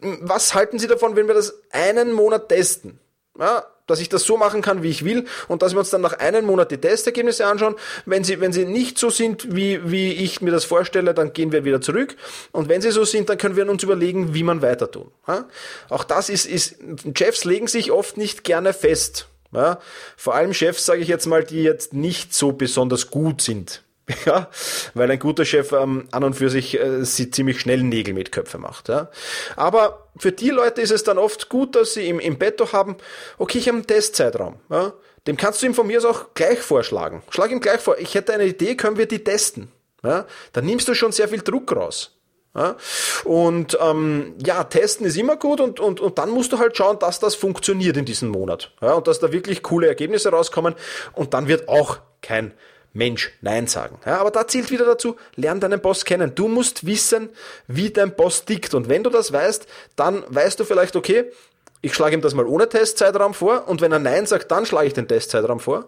Was 0.00 0.54
halten 0.54 0.78
Sie 0.78 0.86
davon, 0.86 1.16
wenn 1.16 1.26
wir 1.26 1.34
das 1.34 1.54
einen 1.70 2.12
Monat 2.12 2.48
testen? 2.48 2.98
Ja, 3.38 3.66
dass 3.86 4.00
ich 4.00 4.08
das 4.08 4.24
so 4.24 4.36
machen 4.36 4.62
kann, 4.62 4.82
wie 4.82 4.90
ich 4.90 5.04
will 5.04 5.26
und 5.48 5.62
dass 5.62 5.72
wir 5.72 5.78
uns 5.78 5.90
dann 5.90 6.02
nach 6.02 6.18
einem 6.18 6.44
Monat 6.44 6.70
die 6.70 6.76
Testergebnisse 6.76 7.46
anschauen. 7.46 7.76
Wenn 8.04 8.24
sie, 8.24 8.40
wenn 8.40 8.52
sie 8.52 8.64
nicht 8.64 8.98
so 8.98 9.10
sind, 9.10 9.54
wie, 9.54 9.90
wie 9.90 10.12
ich 10.12 10.40
mir 10.40 10.50
das 10.50 10.64
vorstelle, 10.64 11.14
dann 11.14 11.32
gehen 11.32 11.50
wir 11.50 11.64
wieder 11.64 11.80
zurück. 11.80 12.16
Und 12.52 12.68
wenn 12.68 12.82
sie 12.82 12.90
so 12.90 13.04
sind, 13.04 13.28
dann 13.28 13.38
können 13.38 13.56
wir 13.56 13.68
uns 13.68 13.82
überlegen, 13.82 14.34
wie 14.34 14.42
man 14.42 14.62
weiter 14.62 14.90
tun. 14.90 15.10
Ja? 15.26 15.48
Auch 15.88 16.04
das 16.04 16.28
ist, 16.28 16.46
ist, 16.46 16.76
Chefs 17.16 17.44
legen 17.44 17.66
sich 17.66 17.90
oft 17.90 18.16
nicht 18.16 18.44
gerne 18.44 18.72
fest. 18.72 19.28
Ja? 19.52 19.80
Vor 20.16 20.34
allem 20.34 20.52
Chefs, 20.52 20.84
sage 20.84 21.00
ich 21.00 21.08
jetzt 21.08 21.26
mal, 21.26 21.42
die 21.42 21.62
jetzt 21.62 21.92
nicht 21.92 22.34
so 22.34 22.52
besonders 22.52 23.10
gut 23.10 23.40
sind 23.40 23.82
Ja, 24.26 24.48
weil 24.94 25.10
ein 25.10 25.18
guter 25.18 25.44
Chef 25.44 25.72
ähm, 25.72 26.08
an 26.10 26.24
und 26.24 26.34
für 26.34 26.50
sich 26.50 26.78
äh, 26.78 27.04
sie 27.04 27.30
ziemlich 27.30 27.60
schnell 27.60 27.82
Nägel 27.82 28.14
mit 28.14 28.32
Köpfe 28.32 28.58
macht. 28.58 28.88
Ja. 28.88 29.10
Aber 29.56 30.08
für 30.16 30.32
die 30.32 30.50
Leute 30.50 30.80
ist 30.80 30.90
es 30.90 31.04
dann 31.04 31.18
oft 31.18 31.48
gut, 31.48 31.76
dass 31.76 31.94
sie 31.94 32.08
im, 32.08 32.20
im 32.20 32.38
Betto 32.38 32.72
haben, 32.72 32.96
okay, 33.38 33.58
ich 33.58 33.68
habe 33.68 33.78
einen 33.78 33.86
Testzeitraum. 33.86 34.56
Ja. 34.70 34.92
Dem 35.26 35.36
kannst 35.36 35.62
du 35.62 35.66
ihm 35.66 35.74
von 35.74 35.86
mir 35.86 35.98
aus 35.98 36.04
auch 36.04 36.34
gleich 36.34 36.58
vorschlagen. 36.58 37.22
Schlag 37.30 37.50
ihm 37.52 37.60
gleich 37.60 37.80
vor, 37.80 37.96
ich 37.98 38.14
hätte 38.14 38.32
eine 38.32 38.46
Idee, 38.46 38.76
können 38.76 38.98
wir 38.98 39.06
die 39.06 39.22
testen. 39.22 39.70
Ja. 40.02 40.26
Dann 40.52 40.66
nimmst 40.66 40.88
du 40.88 40.94
schon 40.94 41.12
sehr 41.12 41.28
viel 41.28 41.42
Druck 41.42 41.74
raus. 41.74 42.18
Ja? 42.54 42.76
Und 43.24 43.78
ähm, 43.80 44.34
ja, 44.44 44.64
testen 44.64 45.06
ist 45.06 45.16
immer 45.16 45.36
gut 45.36 45.60
und, 45.60 45.78
und, 45.78 46.00
und 46.00 46.18
dann 46.18 46.30
musst 46.30 46.52
du 46.52 46.58
halt 46.58 46.76
schauen, 46.76 46.98
dass 46.98 47.20
das 47.20 47.36
funktioniert 47.36 47.96
in 47.96 48.04
diesem 48.04 48.28
Monat. 48.30 48.72
Ja? 48.80 48.94
Und 48.94 49.06
dass 49.06 49.20
da 49.20 49.30
wirklich 49.32 49.62
coole 49.62 49.86
Ergebnisse 49.86 50.30
rauskommen 50.30 50.74
und 51.12 51.34
dann 51.34 51.46
wird 51.46 51.68
auch 51.68 51.98
kein 52.20 52.52
Mensch 52.92 53.32
Nein 53.40 53.66
sagen. 53.66 53.98
Ja, 54.04 54.18
aber 54.18 54.30
da 54.30 54.46
zählt 54.46 54.70
wieder 54.70 54.84
dazu, 54.84 55.16
lern 55.36 55.60
deinen 55.60 55.80
Boss 55.80 56.04
kennen. 56.04 56.34
Du 56.34 56.48
musst 56.48 56.86
wissen, 56.86 57.30
wie 57.66 57.90
dein 57.90 58.14
Boss 58.14 58.44
tickt. 58.44 58.74
Und 58.74 58.88
wenn 58.88 59.02
du 59.02 59.10
das 59.10 59.32
weißt, 59.32 59.66
dann 59.96 60.24
weißt 60.28 60.60
du 60.60 60.64
vielleicht, 60.64 60.96
okay, 60.96 61.30
ich 61.84 61.94
schlage 61.94 62.14
ihm 62.14 62.20
das 62.20 62.34
mal 62.34 62.46
ohne 62.46 62.68
Testzeitraum 62.68 63.34
vor 63.34 63.68
und 63.68 63.80
wenn 63.80 63.90
er 63.90 63.98
Nein 63.98 64.24
sagt, 64.24 64.50
dann 64.52 64.64
schlage 64.64 64.86
ich 64.86 64.94
den 64.94 65.08
Testzeitraum 65.08 65.58
vor. 65.58 65.86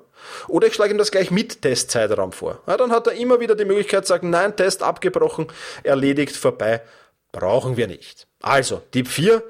Oder 0.48 0.66
ich 0.66 0.74
schlage 0.74 0.92
ihm 0.92 0.98
das 0.98 1.12
gleich 1.12 1.30
mit 1.30 1.62
Testzeitraum 1.62 2.32
vor. 2.32 2.60
Ja, 2.66 2.76
dann 2.76 2.90
hat 2.90 3.06
er 3.06 3.12
immer 3.12 3.38
wieder 3.38 3.54
die 3.54 3.64
Möglichkeit 3.64 4.04
zu 4.04 4.08
sagen, 4.12 4.30
nein, 4.30 4.56
Test 4.56 4.82
abgebrochen, 4.82 5.46
erledigt, 5.84 6.36
vorbei, 6.36 6.82
brauchen 7.30 7.76
wir 7.76 7.86
nicht. 7.86 8.26
Also, 8.42 8.82
Tipp 8.90 9.06
4, 9.06 9.42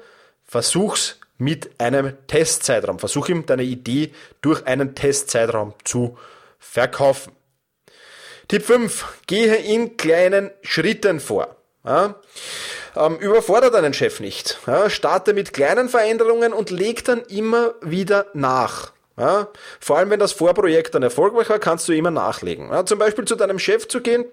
versuch's 0.43 1.17
mit 1.37 1.71
einem 1.79 2.13
Testzeitraum. 2.27 2.99
Versuch 2.99 3.27
ihm 3.29 3.45
deine 3.45 3.63
Idee 3.63 4.11
durch 4.41 4.65
einen 4.67 4.93
Testzeitraum 4.93 5.73
zu 5.83 6.17
verkaufen. 6.59 7.33
Tipp 8.47 8.63
5. 8.63 9.05
Gehe 9.27 9.55
in 9.55 9.97
kleinen 9.97 10.51
Schritten 10.61 11.19
vor. 11.19 11.55
Ja? 11.83 12.15
Ähm, 12.95 13.17
überfordere 13.17 13.71
deinen 13.71 13.93
Chef 13.93 14.19
nicht. 14.19 14.59
Ja? 14.67 14.89
Starte 14.89 15.33
mit 15.33 15.53
kleinen 15.53 15.89
Veränderungen 15.89 16.53
und 16.53 16.69
leg 16.69 17.03
dann 17.05 17.21
immer 17.21 17.73
wieder 17.81 18.27
nach. 18.33 18.91
Ja? 19.17 19.47
Vor 19.79 19.97
allem, 19.97 20.11
wenn 20.11 20.19
das 20.19 20.31
Vorprojekt 20.31 20.93
dann 20.93 21.03
erfolgreich 21.03 21.49
war, 21.49 21.59
kannst 21.59 21.87
du 21.87 21.93
immer 21.93 22.11
nachlegen. 22.11 22.69
Ja? 22.69 22.85
Zum 22.85 22.99
Beispiel 22.99 23.25
zu 23.25 23.35
deinem 23.35 23.57
Chef 23.57 23.87
zu 23.87 24.01
gehen 24.01 24.25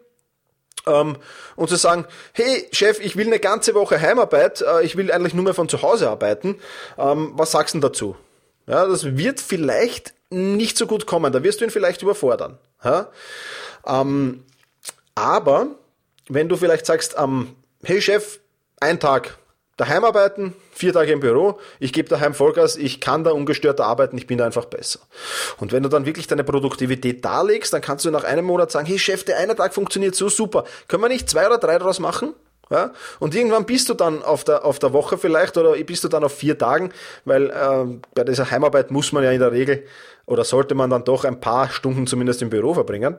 ähm, 0.87 1.17
und 1.57 1.69
zu 1.69 1.77
sagen, 1.77 2.07
hey 2.33 2.69
Chef, 2.73 3.01
ich 3.01 3.17
will 3.17 3.27
eine 3.27 3.41
ganze 3.41 3.75
Woche 3.75 4.01
Heimarbeit, 4.01 4.63
äh, 4.63 4.83
ich 4.85 4.97
will 4.97 5.11
eigentlich 5.11 5.35
nur 5.35 5.45
mehr 5.45 5.55
von 5.55 5.69
zu 5.69 5.83
Hause 5.83 6.11
arbeiten. 6.11 6.61
Ähm, 6.99 7.33
was 7.35 7.53
sagst 7.53 7.75
du 7.75 7.81
dazu? 7.81 8.17
Ja, 8.67 8.87
das 8.87 9.17
wird 9.17 9.41
vielleicht 9.41 10.15
nicht 10.33 10.77
so 10.77 10.87
gut 10.87 11.07
kommen, 11.07 11.33
da 11.33 11.43
wirst 11.43 11.61
du 11.61 11.65
ihn 11.65 11.71
vielleicht 11.71 12.03
überfordern. 12.03 12.59
Ähm, 13.87 14.45
aber 15.15 15.67
wenn 16.29 16.49
du 16.49 16.57
vielleicht 16.57 16.87
sagst, 16.87 17.17
ähm, 17.19 17.55
hey 17.85 18.01
Chef, 18.01 18.41
ein 18.81 18.99
Tag 18.99 19.39
daheim 19.77 20.05
arbeiten, 20.05 20.55
vier 20.73 20.93
Tage 20.93 21.13
im 21.13 21.21
Büro, 21.21 21.59
ich 21.79 21.93
gebe 21.93 22.09
daheim 22.09 22.35
Vollgas, 22.35 22.77
ich 22.77 23.01
kann 23.01 23.25
da 23.25 23.33
ungestört 23.33 23.81
arbeiten, 23.81 24.17
ich 24.17 24.27
bin 24.27 24.39
da 24.39 24.47
einfach 24.47 24.67
besser. 24.67 25.01
Und 25.59 25.73
wenn 25.73 25.83
du 25.83 25.89
dann 25.89 26.07
wirklich 26.07 26.27
deine 26.27 26.45
Produktivität 26.45 27.25
darlegst, 27.25 27.73
dann 27.73 27.81
kannst 27.81 28.05
du 28.05 28.11
nach 28.11 28.25
einem 28.25 28.45
Monat 28.45 28.71
sagen, 28.71 28.87
hey 28.87 28.99
Chef, 28.99 29.25
der 29.25 29.39
eine 29.39 29.57
Tag 29.57 29.75
funktioniert 29.75 30.15
so 30.15 30.29
super, 30.29 30.65
können 30.89 31.03
wir 31.03 31.09
nicht 31.09 31.29
zwei 31.29 31.47
oder 31.47 31.59
drei 31.59 31.79
daraus 31.79 32.01
machen? 32.01 32.35
Ja? 32.73 32.93
Und 33.21 33.35
irgendwann 33.35 33.67
bist 33.67 33.89
du 33.91 33.95
dann 33.95 34.23
auf 34.23 34.45
der, 34.45 34.65
auf 34.65 34.79
der 34.79 34.93
Woche 34.93 35.19
vielleicht 35.19 35.57
oder 35.59 35.75
bist 35.85 36.03
du 36.03 36.09
dann 36.09 36.25
auf 36.25 36.35
vier 36.35 36.57
Tagen, 36.59 36.93
weil 37.25 37.51
äh, 37.51 38.01
bei 38.15 38.25
dieser 38.25 38.51
Heimarbeit 38.51 38.91
muss 38.91 39.13
man 39.13 39.23
ja 39.23 39.31
in 39.31 39.41
der 39.41 39.53
Regel 39.53 39.85
oder 40.25 40.45
sollte 40.45 40.75
man 40.75 40.89
dann 40.89 41.05
doch 41.05 41.25
ein 41.25 41.39
paar 41.39 41.71
Stunden 41.71 42.07
zumindest 42.07 42.41
im 42.41 42.51
Büro 42.51 42.75
verbringen. 42.75 43.19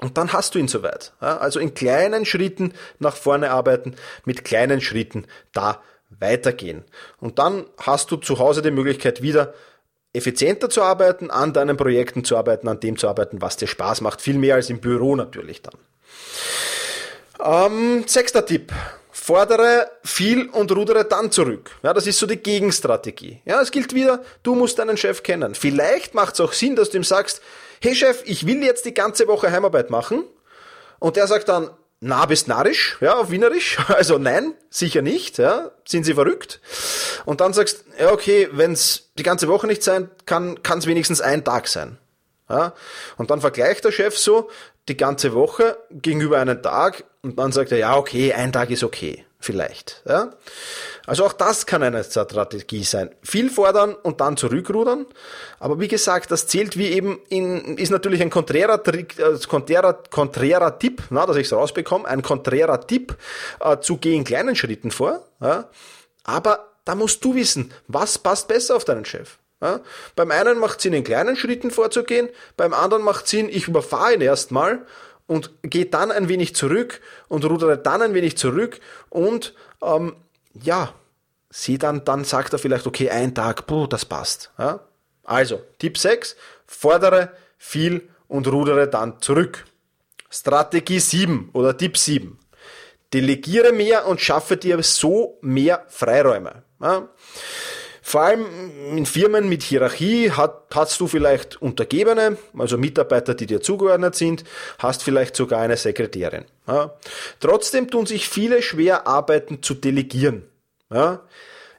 Und 0.00 0.18
dann 0.18 0.32
hast 0.32 0.54
du 0.54 0.58
ihn 0.58 0.66
soweit. 0.66 1.12
Also 1.20 1.60
in 1.60 1.72
kleinen 1.72 2.24
Schritten 2.26 2.72
nach 2.98 3.14
vorne 3.14 3.52
arbeiten, 3.52 3.94
mit 4.24 4.44
kleinen 4.44 4.80
Schritten 4.80 5.26
da 5.52 5.80
weitergehen. 6.10 6.84
Und 7.20 7.38
dann 7.38 7.66
hast 7.78 8.10
du 8.10 8.16
zu 8.16 8.40
Hause 8.40 8.60
die 8.60 8.72
Möglichkeit 8.72 9.22
wieder 9.22 9.54
effizienter 10.12 10.68
zu 10.68 10.82
arbeiten, 10.82 11.30
an 11.30 11.52
deinen 11.52 11.76
Projekten 11.76 12.24
zu 12.24 12.36
arbeiten, 12.36 12.66
an 12.66 12.80
dem 12.80 12.96
zu 12.96 13.08
arbeiten, 13.08 13.40
was 13.40 13.56
dir 13.56 13.68
Spaß 13.68 14.00
macht. 14.00 14.20
Viel 14.20 14.38
mehr 14.38 14.56
als 14.56 14.68
im 14.68 14.80
Büro 14.80 15.14
natürlich 15.14 15.62
dann. 15.62 15.74
Ähm, 17.44 18.04
sechster 18.06 18.46
Tipp. 18.46 18.72
Fordere 19.10 19.90
viel 20.02 20.48
und 20.48 20.72
rudere 20.72 21.04
dann 21.04 21.30
zurück. 21.30 21.70
Ja, 21.82 21.92
das 21.92 22.06
ist 22.06 22.18
so 22.18 22.26
die 22.26 22.38
Gegenstrategie. 22.38 23.42
Ja, 23.44 23.60
es 23.60 23.70
gilt 23.70 23.94
wieder, 23.94 24.22
du 24.42 24.54
musst 24.54 24.78
deinen 24.78 24.96
Chef 24.96 25.22
kennen. 25.22 25.54
Vielleicht 25.54 26.14
macht 26.14 26.34
es 26.34 26.40
auch 26.40 26.52
Sinn, 26.52 26.74
dass 26.74 26.90
du 26.90 26.96
ihm 26.96 27.04
sagst, 27.04 27.42
hey 27.80 27.94
Chef, 27.94 28.22
ich 28.24 28.46
will 28.46 28.62
jetzt 28.64 28.86
die 28.86 28.94
ganze 28.94 29.28
Woche 29.28 29.52
Heimarbeit 29.52 29.90
machen. 29.90 30.24
Und 30.98 31.16
der 31.16 31.26
sagt 31.26 31.48
dann, 31.48 31.70
na, 32.00 32.26
bist 32.26 32.48
narrisch, 32.48 32.96
ja, 33.00 33.14
auf 33.14 33.30
Wienerisch. 33.30 33.78
Also 33.88 34.18
nein, 34.18 34.54
sicher 34.68 35.02
nicht, 35.02 35.38
ja. 35.38 35.70
Sind 35.86 36.04
Sie 36.04 36.14
verrückt? 36.14 36.60
Und 37.24 37.40
dann 37.40 37.52
sagst, 37.52 37.84
ja, 37.98 38.10
okay, 38.10 38.48
wenn 38.52 38.72
es 38.72 39.10
die 39.16 39.22
ganze 39.22 39.48
Woche 39.48 39.66
nicht 39.66 39.82
sein 39.82 40.10
kann, 40.26 40.62
kann 40.62 40.78
es 40.78 40.86
wenigstens 40.86 41.20
ein 41.20 41.44
Tag 41.44 41.68
sein. 41.68 41.98
Ja? 42.48 42.74
Und 43.16 43.30
dann 43.30 43.40
vergleicht 43.40 43.84
der 43.84 43.92
Chef 43.92 44.18
so 44.18 44.50
die 44.88 44.96
ganze 44.96 45.32
Woche 45.32 45.78
gegenüber 45.90 46.38
einem 46.38 46.62
Tag 46.62 47.04
und 47.22 47.38
dann 47.38 47.52
sagt 47.52 47.72
er, 47.72 47.78
ja, 47.78 47.96
okay, 47.96 48.32
ein 48.34 48.52
Tag 48.52 48.70
ist 48.70 48.84
okay, 48.84 49.24
vielleicht. 49.40 50.02
Ja? 50.06 50.32
Also 51.06 51.24
auch 51.24 51.32
das 51.32 51.64
kann 51.64 51.82
eine 51.82 52.04
Strategie 52.04 52.84
sein. 52.84 53.10
Viel 53.22 53.50
fordern 53.50 53.94
und 53.94 54.20
dann 54.20 54.36
zurückrudern. 54.36 55.06
Aber 55.58 55.80
wie 55.80 55.88
gesagt, 55.88 56.30
das 56.30 56.46
zählt 56.46 56.76
wie 56.76 56.88
eben 56.88 57.18
in, 57.28 57.78
ist 57.78 57.90
natürlich 57.90 58.20
ein 58.20 58.30
konträrer, 58.30 58.82
Trick, 58.82 59.18
äh, 59.18 59.38
konträrer, 59.48 60.02
konträrer 60.10 60.78
Tipp, 60.78 61.02
na, 61.10 61.24
dass 61.24 61.36
ich 61.36 61.46
es 61.46 61.52
rausbekomme, 61.52 62.06
ein 62.06 62.22
konträrer 62.22 62.86
Tipp 62.86 63.16
äh, 63.60 63.78
zu 63.78 63.96
gehen 63.96 64.24
kleinen 64.24 64.54
Schritten 64.54 64.90
vor. 64.90 65.24
Ja? 65.40 65.70
Aber 66.24 66.72
da 66.84 66.94
musst 66.94 67.24
du 67.24 67.34
wissen, 67.34 67.72
was 67.88 68.18
passt 68.18 68.48
besser 68.48 68.76
auf 68.76 68.84
deinen 68.84 69.06
Chef. 69.06 69.38
Ja? 69.60 69.80
Beim 70.16 70.30
einen 70.30 70.58
macht 70.58 70.78
es 70.78 70.82
Sinn, 70.82 70.92
in 70.92 71.04
kleinen 71.04 71.36
Schritten 71.36 71.70
vorzugehen, 71.70 72.28
beim 72.56 72.74
anderen 72.74 73.02
macht 73.02 73.24
es 73.24 73.30
Sinn, 73.30 73.48
ich 73.48 73.68
überfahre 73.68 74.14
ihn 74.14 74.20
erstmal 74.20 74.86
und 75.26 75.50
gehe 75.62 75.86
dann 75.86 76.10
ein 76.10 76.28
wenig 76.28 76.54
zurück 76.54 77.00
und 77.28 77.44
rudere 77.44 77.78
dann 77.78 78.02
ein 78.02 78.14
wenig 78.14 78.36
zurück 78.36 78.80
und 79.08 79.54
ähm, 79.82 80.16
ja, 80.62 80.94
sie 81.50 81.78
dann, 81.78 82.04
dann 82.04 82.24
sagt 82.24 82.52
er 82.52 82.58
vielleicht, 82.58 82.86
okay, 82.86 83.10
ein 83.10 83.34
Tag, 83.34 83.66
puh, 83.66 83.86
das 83.86 84.04
passt. 84.04 84.50
Ja? 84.58 84.80
Also, 85.22 85.62
Tipp 85.78 85.98
6, 85.98 86.36
fordere 86.66 87.32
viel 87.56 88.08
und 88.28 88.46
rudere 88.48 88.88
dann 88.88 89.20
zurück. 89.20 89.64
Strategie 90.30 90.98
7 90.98 91.50
oder 91.52 91.76
Tipp 91.76 91.96
7. 91.96 92.38
Delegiere 93.12 93.72
mehr 93.72 94.06
und 94.06 94.20
schaffe 94.20 94.56
dir 94.56 94.82
so 94.82 95.38
mehr 95.40 95.84
Freiräume. 95.88 96.64
Ja? 96.80 97.08
Vor 98.06 98.20
allem 98.20 98.44
in 98.94 99.06
Firmen 99.06 99.48
mit 99.48 99.62
Hierarchie 99.62 100.30
hat, 100.30 100.66
hast 100.74 101.00
du 101.00 101.06
vielleicht 101.08 101.62
Untergebene, 101.62 102.36
also 102.56 102.76
Mitarbeiter, 102.76 103.34
die 103.34 103.46
dir 103.46 103.62
zugeordnet 103.62 104.14
sind, 104.14 104.44
hast 104.78 105.02
vielleicht 105.02 105.34
sogar 105.34 105.62
eine 105.62 105.78
Sekretärin. 105.78 106.44
Ja? 106.68 106.94
Trotzdem 107.40 107.90
tun 107.90 108.04
sich 108.04 108.28
viele 108.28 108.60
schwer, 108.60 109.06
Arbeiten 109.06 109.62
zu 109.62 109.72
delegieren. 109.72 110.42
Ja? 110.92 111.22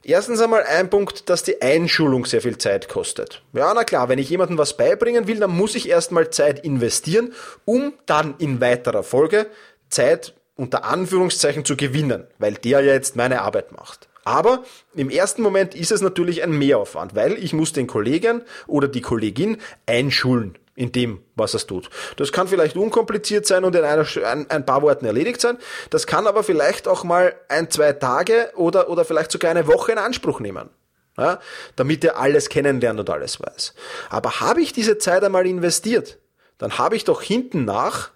Erstens 0.02 0.40
einmal 0.40 0.64
ein 0.64 0.90
Punkt, 0.90 1.30
dass 1.30 1.44
die 1.44 1.62
Einschulung 1.62 2.26
sehr 2.26 2.42
viel 2.42 2.58
Zeit 2.58 2.88
kostet. 2.88 3.42
Ja, 3.52 3.72
na 3.72 3.84
klar, 3.84 4.08
wenn 4.08 4.18
ich 4.18 4.28
jemandem 4.28 4.58
was 4.58 4.76
beibringen 4.76 5.28
will, 5.28 5.38
dann 5.38 5.52
muss 5.52 5.76
ich 5.76 5.88
erstmal 5.88 6.30
Zeit 6.30 6.58
investieren, 6.64 7.34
um 7.64 7.92
dann 8.04 8.34
in 8.38 8.60
weiterer 8.60 9.04
Folge 9.04 9.46
Zeit 9.90 10.34
unter 10.56 10.84
Anführungszeichen 10.84 11.64
zu 11.64 11.76
gewinnen, 11.76 12.26
weil 12.38 12.54
der 12.54 12.80
ja 12.80 12.94
jetzt 12.94 13.14
meine 13.14 13.42
Arbeit 13.42 13.70
macht. 13.70 14.08
Aber 14.26 14.64
im 14.96 15.08
ersten 15.08 15.40
Moment 15.40 15.76
ist 15.76 15.92
es 15.92 16.00
natürlich 16.00 16.42
ein 16.42 16.50
Mehraufwand, 16.50 17.14
weil 17.14 17.34
ich 17.34 17.52
muss 17.52 17.72
den 17.72 17.86
Kollegen 17.86 18.42
oder 18.66 18.88
die 18.88 19.00
Kollegin 19.00 19.58
einschulen 19.86 20.58
in 20.74 20.90
dem, 20.90 21.22
was 21.36 21.54
es 21.54 21.68
tut. 21.68 21.90
Das 22.16 22.32
kann 22.32 22.48
vielleicht 22.48 22.76
unkompliziert 22.76 23.46
sein 23.46 23.64
und 23.64 23.76
in 23.76 23.84
einer, 23.84 24.04
ein, 24.26 24.50
ein, 24.50 24.66
paar 24.66 24.82
Worten 24.82 25.06
erledigt 25.06 25.40
sein. 25.40 25.58
Das 25.90 26.08
kann 26.08 26.26
aber 26.26 26.42
vielleicht 26.42 26.88
auch 26.88 27.04
mal 27.04 27.36
ein, 27.48 27.70
zwei 27.70 27.92
Tage 27.92 28.50
oder, 28.56 28.90
oder 28.90 29.04
vielleicht 29.04 29.30
sogar 29.30 29.52
eine 29.52 29.68
Woche 29.68 29.92
in 29.92 29.98
Anspruch 29.98 30.40
nehmen. 30.40 30.70
Ja, 31.16 31.38
damit 31.76 32.04
er 32.04 32.18
alles 32.18 32.48
kennenlernt 32.48 32.98
und 32.98 33.08
alles 33.08 33.40
weiß. 33.40 33.74
Aber 34.10 34.40
habe 34.40 34.60
ich 34.60 34.72
diese 34.72 34.98
Zeit 34.98 35.22
einmal 35.22 35.46
investiert, 35.46 36.18
dann 36.58 36.78
habe 36.78 36.96
ich 36.96 37.04
doch 37.04 37.22
hinten 37.22 37.64
nach 37.64 38.10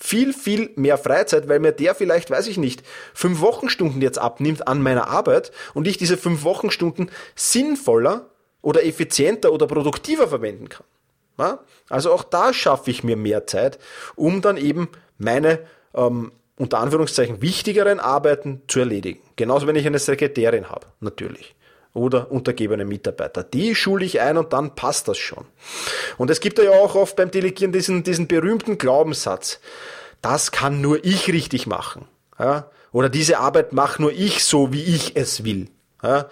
viel, 0.00 0.32
viel 0.32 0.70
mehr 0.76 0.98
Freizeit, 0.98 1.48
weil 1.48 1.60
mir 1.60 1.72
der 1.72 1.94
vielleicht, 1.94 2.30
weiß 2.30 2.46
ich 2.46 2.56
nicht, 2.56 2.82
fünf 3.14 3.40
Wochenstunden 3.40 4.00
jetzt 4.00 4.18
abnimmt 4.18 4.66
an 4.66 4.82
meiner 4.82 5.08
Arbeit 5.08 5.52
und 5.74 5.86
ich 5.86 5.98
diese 5.98 6.16
fünf 6.16 6.42
Wochenstunden 6.42 7.10
sinnvoller 7.36 8.30
oder 8.62 8.84
effizienter 8.84 9.52
oder 9.52 9.66
produktiver 9.66 10.26
verwenden 10.26 10.68
kann. 10.68 10.86
Also 11.88 12.12
auch 12.12 12.22
da 12.22 12.52
schaffe 12.52 12.90
ich 12.90 13.04
mir 13.04 13.16
mehr 13.16 13.46
Zeit, 13.46 13.78
um 14.14 14.42
dann 14.42 14.56
eben 14.56 14.88
meine 15.18 15.60
ähm, 15.94 16.32
unter 16.56 16.78
Anführungszeichen 16.78 17.40
wichtigeren 17.40 18.00
Arbeiten 18.00 18.60
zu 18.68 18.80
erledigen. 18.80 19.20
Genauso 19.36 19.66
wenn 19.66 19.76
ich 19.76 19.86
eine 19.86 19.98
Sekretärin 19.98 20.68
habe, 20.68 20.86
natürlich. 21.00 21.54
Oder 21.92 22.30
untergebene 22.30 22.84
Mitarbeiter. 22.84 23.42
Die 23.42 23.74
schule 23.74 24.04
ich 24.04 24.20
ein 24.20 24.36
und 24.36 24.52
dann 24.52 24.74
passt 24.74 25.08
das 25.08 25.18
schon. 25.18 25.44
Und 26.18 26.30
es 26.30 26.40
gibt 26.40 26.58
ja 26.58 26.70
auch 26.70 26.94
oft 26.94 27.16
beim 27.16 27.30
Delegieren 27.30 27.72
diesen, 27.72 28.04
diesen 28.04 28.28
berühmten 28.28 28.78
Glaubenssatz. 28.78 29.60
Das 30.22 30.52
kann 30.52 30.80
nur 30.80 31.04
ich 31.04 31.32
richtig 31.32 31.66
machen. 31.66 32.06
Ja? 32.38 32.70
Oder 32.92 33.08
diese 33.08 33.38
Arbeit 33.38 33.72
mache 33.72 34.02
nur 34.02 34.12
ich 34.12 34.44
so, 34.44 34.72
wie 34.72 34.82
ich 34.82 35.16
es 35.16 35.44
will. 35.44 35.68
Ja? 36.02 36.28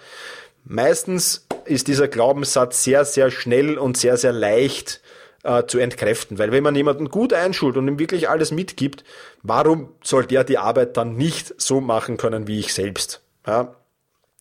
Meistens 0.63 1.47
ist 1.65 1.87
dieser 1.87 2.07
Glaubenssatz 2.07 2.83
sehr, 2.83 3.05
sehr 3.05 3.31
schnell 3.31 3.77
und 3.77 3.97
sehr, 3.97 4.17
sehr 4.17 4.33
leicht 4.33 5.01
äh, 5.43 5.65
zu 5.65 5.79
entkräften. 5.79 6.37
Weil 6.37 6.51
wenn 6.51 6.63
man 6.63 6.75
jemanden 6.75 7.09
gut 7.09 7.33
einschult 7.33 7.77
und 7.77 7.87
ihm 7.87 7.99
wirklich 7.99 8.29
alles 8.29 8.51
mitgibt, 8.51 9.03
warum 9.41 9.89
soll 10.03 10.25
der 10.25 10.43
die 10.43 10.57
Arbeit 10.57 10.95
dann 10.97 11.15
nicht 11.15 11.59
so 11.61 11.81
machen 11.81 12.17
können 12.17 12.47
wie 12.47 12.59
ich 12.59 12.73
selbst? 12.73 13.21
Ja? 13.45 13.75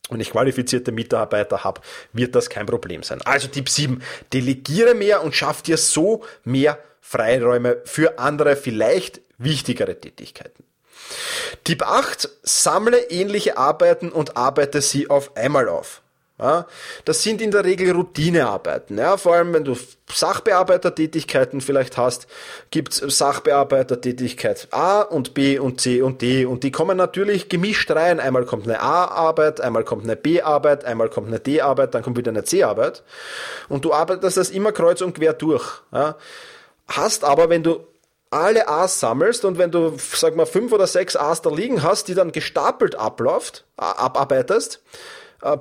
Und 0.09 0.21
ich 0.21 0.31
qualifizierte 0.31 0.93
Mitarbeiter 0.93 1.65
habe, 1.65 1.81
wird 2.13 2.35
das 2.35 2.51
kein 2.51 2.67
Problem 2.67 3.03
sein. 3.03 3.21
Also 3.23 3.49
Tipp 3.49 3.69
7, 3.69 4.03
delegiere 4.33 4.95
mehr 4.95 5.23
und 5.23 5.35
schaff 5.35 5.63
dir 5.63 5.77
so 5.77 6.25
mehr 6.45 6.79
Freiräume 7.01 7.79
für 7.85 8.19
andere, 8.19 8.57
vielleicht 8.57 9.21
wichtigere 9.39 9.99
Tätigkeiten. 9.99 10.65
Tipp 11.65 11.83
8, 11.83 12.29
sammle 12.43 13.11
ähnliche 13.11 13.57
Arbeiten 13.57 14.11
und 14.11 14.37
arbeite 14.37 14.83
sie 14.83 15.09
auf 15.09 15.37
einmal 15.37 15.69
auf. 15.69 16.03
Ja, 16.41 16.67
das 17.05 17.25
sind 17.25 17.43
in 17.43 17.51
der 17.51 17.65
Regel 17.65 17.91
Routinearbeiten. 17.91 18.97
Ja, 18.97 19.17
vor 19.17 19.35
allem, 19.35 19.53
wenn 19.55 19.65
du 19.65 19.77
Sachbearbeitertätigkeiten 20.09 21.61
vielleicht 21.61 21.97
hast, 21.97 22.29
gibt's 22.71 22.99
Sachbearbeitertätigkeit 22.99 24.69
A 24.71 25.01
und 25.01 25.35
B 25.35 25.59
und 25.59 25.81
C 25.81 26.01
und 26.01 26.23
D 26.23 26.45
und 26.45 26.63
die 26.63 26.71
kommen 26.71 26.97
natürlich 26.97 27.49
gemischt 27.49 27.91
rein. 27.91 28.21
Einmal 28.21 28.45
kommt 28.45 28.67
eine 28.67 28.81
A-Arbeit, 28.81 29.61
einmal 29.61 29.83
kommt 29.83 30.05
eine 30.05 30.15
B-Arbeit, 30.15 30.85
einmal 30.85 31.09
kommt 31.09 31.27
eine 31.27 31.41
D-Arbeit, 31.41 31.95
dann 31.95 32.05
kommt 32.05 32.17
wieder 32.17 32.31
eine 32.31 32.45
C-Arbeit 32.45 33.03
und 33.69 33.85
du 33.85 33.93
arbeitest 33.93 34.37
das 34.37 34.51
immer 34.51 34.71
kreuz 34.71 35.01
und 35.01 35.15
quer 35.15 35.33
durch. 35.33 35.83
Ja. 35.93 36.17
Hast 36.87 37.25
aber, 37.25 37.51
wenn 37.51 37.65
du 37.65 37.81
alle 38.31 38.69
A's 38.69 39.01
sammelst 39.01 39.45
und 39.45 39.59
wenn 39.59 39.71
du, 39.71 39.97
sag 39.99 40.37
mal, 40.37 40.47
fünf 40.47 40.73
oder 40.73 40.87
sechs 40.87 41.17
A's 41.17 41.43
da 41.43 41.51
liegen 41.51 41.83
hast, 41.83 42.09
die 42.09 42.15
dann 42.15 42.31
gestapelt 42.31 42.95
abläuft, 42.95 43.65
abarbeitest, 43.77 44.83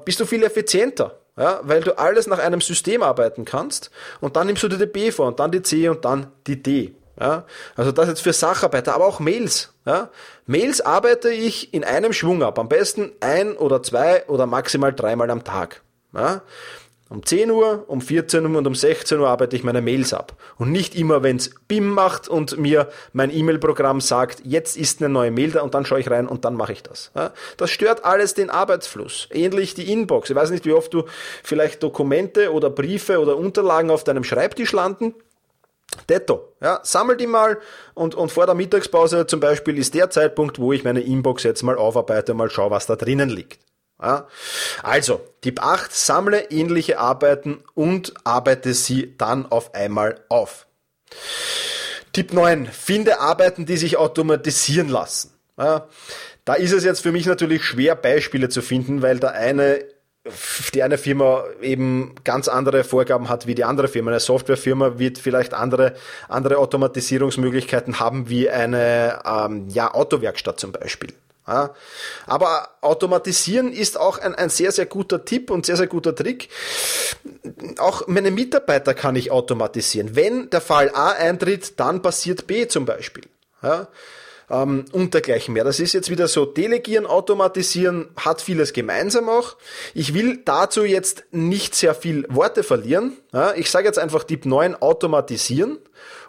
bist 0.06 0.20
du 0.20 0.26
viel 0.26 0.44
effizienter. 0.44 1.20
Ja, 1.40 1.60
weil 1.62 1.82
du 1.82 1.96
alles 2.00 2.26
nach 2.26 2.40
einem 2.40 2.62
System 2.62 3.04
arbeiten 3.04 3.46
kannst 3.46 3.92
und 4.22 4.36
dann 4.36 4.48
nimmst 4.48 4.64
du 4.64 4.68
dir 4.70 4.80
die 4.80 4.88
B 4.88 5.12
vor 5.12 5.28
und 5.28 5.40
dann 5.40 5.52
die 5.52 5.62
C 5.62 5.88
und 5.88 6.04
dann 6.04 6.32
die 6.48 6.64
D. 6.64 6.96
Ja, 7.20 7.46
also 7.76 7.92
das 7.92 8.08
jetzt 8.08 8.22
für 8.22 8.34
Sacharbeiter, 8.34 8.96
aber 8.96 9.06
auch 9.06 9.20
Mails. 9.20 9.74
Ja. 9.86 10.10
Mails 10.46 10.82
arbeite 10.82 11.30
ich 11.30 11.74
in 11.74 11.84
einem 11.84 12.14
Schwung 12.14 12.42
ab, 12.44 12.58
am 12.58 12.70
besten 12.70 13.12
ein 13.20 13.56
oder 13.56 13.84
zwei 13.84 14.26
oder 14.28 14.48
maximal 14.48 14.94
dreimal 14.94 15.30
am 15.30 15.44
Tag. 15.44 15.82
Ja. 16.14 16.42
Um 17.10 17.26
10 17.26 17.52
Uhr, 17.52 17.86
um 17.88 18.02
14 18.02 18.46
Uhr 18.46 18.58
und 18.58 18.68
um 18.68 18.76
16 18.76 19.20
Uhr 19.20 19.30
arbeite 19.30 19.56
ich 19.56 19.64
meine 19.64 19.82
Mails 19.82 20.14
ab. 20.14 20.34
Und 20.58 20.72
nicht 20.72 20.94
immer, 20.96 21.24
wenn's 21.24 21.52
BIM 21.68 21.90
macht 21.90 22.28
und 22.28 22.58
mir 22.58 22.90
mein 23.14 23.34
E-Mail-Programm 23.34 24.02
sagt, 24.02 24.42
jetzt 24.44 24.76
ist 24.76 25.02
eine 25.02 25.08
neue 25.08 25.32
Mail 25.32 25.52
da 25.52 25.62
und 25.62 25.74
dann 25.74 25.86
schaue 25.86 26.02
ich 26.02 26.10
rein 26.10 26.28
und 26.28 26.44
dann 26.44 26.56
mache 26.56 26.74
ich 26.74 26.84
das. 26.84 27.12
Das 27.56 27.70
stört 27.70 28.04
alles 28.04 28.34
den 28.34 28.50
Arbeitsfluss. 28.50 29.30
Ähnlich 29.32 29.74
die 29.74 29.92
Inbox. 29.92 30.30
Ich 30.30 30.36
weiß 30.36 30.50
nicht, 30.50 30.66
wie 30.66 30.74
oft 30.74 30.94
du 30.94 31.06
vielleicht 31.44 31.82
Dokumente 31.82 32.52
oder 32.52 32.70
Briefe 32.70 33.20
oder 33.20 33.38
Unterlagen 33.38 33.90
auf 33.90 34.04
deinem 34.04 34.26
Schreibtisch 34.26 34.74
landen. 34.74 35.14
Detto, 36.10 36.54
ja, 36.62 36.82
sammel 36.84 37.16
die 37.16 37.28
mal 37.28 37.58
und, 37.94 38.14
und 38.16 38.32
vor 38.32 38.46
der 38.46 38.56
Mittagspause 38.56 39.26
zum 39.26 39.40
Beispiel 39.40 39.78
ist 39.78 39.94
der 39.94 40.10
Zeitpunkt, 40.10 40.60
wo 40.60 40.74
ich 40.74 40.84
meine 40.84 41.00
Inbox 41.00 41.44
jetzt 41.44 41.64
mal 41.64 41.78
aufarbeite 41.78 42.34
mal 42.34 42.50
schaue, 42.50 42.72
was 42.72 42.86
da 42.86 42.96
drinnen 42.96 43.30
liegt. 43.30 43.67
Ja? 44.02 44.28
Also, 44.84 45.22
Tipp 45.42 45.62
8, 45.62 45.94
sammle 45.94 46.50
ähnliche 46.52 47.00
Arbeiten 47.00 47.64
und 47.74 48.14
arbeite 48.24 48.74
sie 48.74 49.16
dann 49.18 49.46
auf 49.46 49.74
einmal 49.74 50.22
auf. 50.30 50.68
Tipp 52.14 52.34
9, 52.34 52.68
finde 52.68 53.20
Arbeiten, 53.20 53.66
die 53.66 53.78
sich 53.78 53.98
automatisieren 53.98 54.90
lassen. 54.90 55.34
Ja? 55.58 55.88
Da 56.46 56.54
ist 56.54 56.72
es 56.72 56.84
jetzt 56.84 57.02
für 57.02 57.12
mich 57.12 57.26
natürlich 57.26 57.64
schwer, 57.64 57.96
Beispiele 57.96 58.50
zu 58.50 58.62
finden, 58.62 59.02
weil 59.02 59.20
der 59.20 59.34
eine 59.34 59.84
die 60.74 60.84
eine 60.84 60.98
Firma 60.98 61.44
eben 61.62 62.16
ganz 62.24 62.48
andere 62.48 62.84
Vorgaben 62.84 63.30
hat 63.30 63.48
wie 63.48 63.56
die 63.56 63.64
andere 63.64 63.88
Firma. 63.88 64.12
Eine 64.12 64.20
Softwarefirma 64.20 65.00
wird 65.00 65.18
vielleicht 65.18 65.54
andere, 65.54 65.94
andere 66.28 66.58
Automatisierungsmöglichkeiten 66.58 68.00
haben 68.00 68.30
wie 68.30 68.50
eine 68.50 69.22
ähm, 69.26 69.70
ja, 69.70 69.94
Autowerkstatt 69.94 70.60
zum 70.60 70.72
Beispiel. 70.72 71.14
Ja. 71.48 71.74
Aber 72.26 72.70
automatisieren 72.82 73.72
ist 73.72 73.98
auch 73.98 74.18
ein, 74.18 74.36
ein 74.36 74.50
sehr, 74.50 74.72
sehr 74.72 74.86
guter 74.86 75.24
Tipp 75.24 75.50
und 75.50 75.66
sehr, 75.66 75.78
sehr 75.78 75.88
guter 75.88 76.14
Trick. 76.14 76.50
Auch 77.78 78.06
meine 78.08 78.32
Mitarbeiter 78.32 78.94
kann 78.94 79.16
ich 79.16 79.32
automatisieren. 79.32 80.16
Wenn 80.16 80.50
der 80.50 80.62
Fall 80.62 80.92
A 80.94 81.12
eintritt, 81.12 81.80
dann 81.80 82.02
passiert 82.02 82.48
B 82.48 82.68
zum 82.68 82.86
Beispiel. 82.86 83.24
Ja. 83.64 83.88
Ähm, 84.50 84.86
und 84.92 85.14
dergleichen 85.14 85.54
mehr. 85.54 85.64
Das 85.64 85.80
ist 85.80 85.94
jetzt 85.94 86.10
wieder 86.10 86.28
so, 86.28 86.46
delegieren, 86.46 87.06
automatisieren 87.06 88.10
hat 88.16 88.42
vieles 88.42 88.74
gemeinsam 88.74 89.28
auch. 89.30 89.58
Ich 89.94 90.14
will 90.14 90.42
dazu 90.44 90.86
jetzt 90.86 91.26
nicht 91.32 91.76
sehr 91.76 91.94
viel 91.94 92.26
Worte 92.30 92.64
verlieren. 92.64 93.18
Ja, 93.34 93.54
ich 93.54 93.70
sage 93.70 93.88
jetzt 93.88 94.00
einfach 94.00 94.24
Tipp 94.24 94.46
9, 94.46 94.76
automatisieren. 94.76 95.80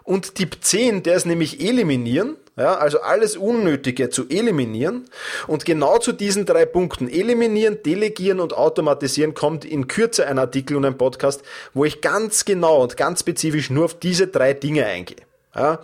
Und 0.03 0.35
Tipp 0.35 0.57
10, 0.61 1.03
der 1.03 1.15
ist 1.15 1.25
nämlich 1.25 1.61
eliminieren. 1.61 2.35
Ja, 2.59 2.75
also 2.75 2.99
alles 2.99 3.37
Unnötige 3.37 4.09
zu 4.09 4.27
eliminieren. 4.27 5.05
Und 5.47 5.63
genau 5.63 5.97
zu 5.97 6.11
diesen 6.11 6.45
drei 6.45 6.65
Punkten, 6.65 7.07
eliminieren, 7.07 7.81
delegieren 7.83 8.41
und 8.41 8.53
automatisieren, 8.53 9.33
kommt 9.33 9.63
in 9.63 9.87
Kürze 9.87 10.27
ein 10.27 10.37
Artikel 10.37 10.75
und 10.75 10.83
ein 10.83 10.97
Podcast, 10.97 11.41
wo 11.73 11.85
ich 11.85 12.01
ganz 12.01 12.43
genau 12.43 12.83
und 12.83 12.97
ganz 12.97 13.21
spezifisch 13.21 13.69
nur 13.69 13.85
auf 13.85 13.97
diese 13.97 14.27
drei 14.27 14.53
Dinge 14.53 14.85
eingehe. 14.85 15.23
Ja, 15.55 15.79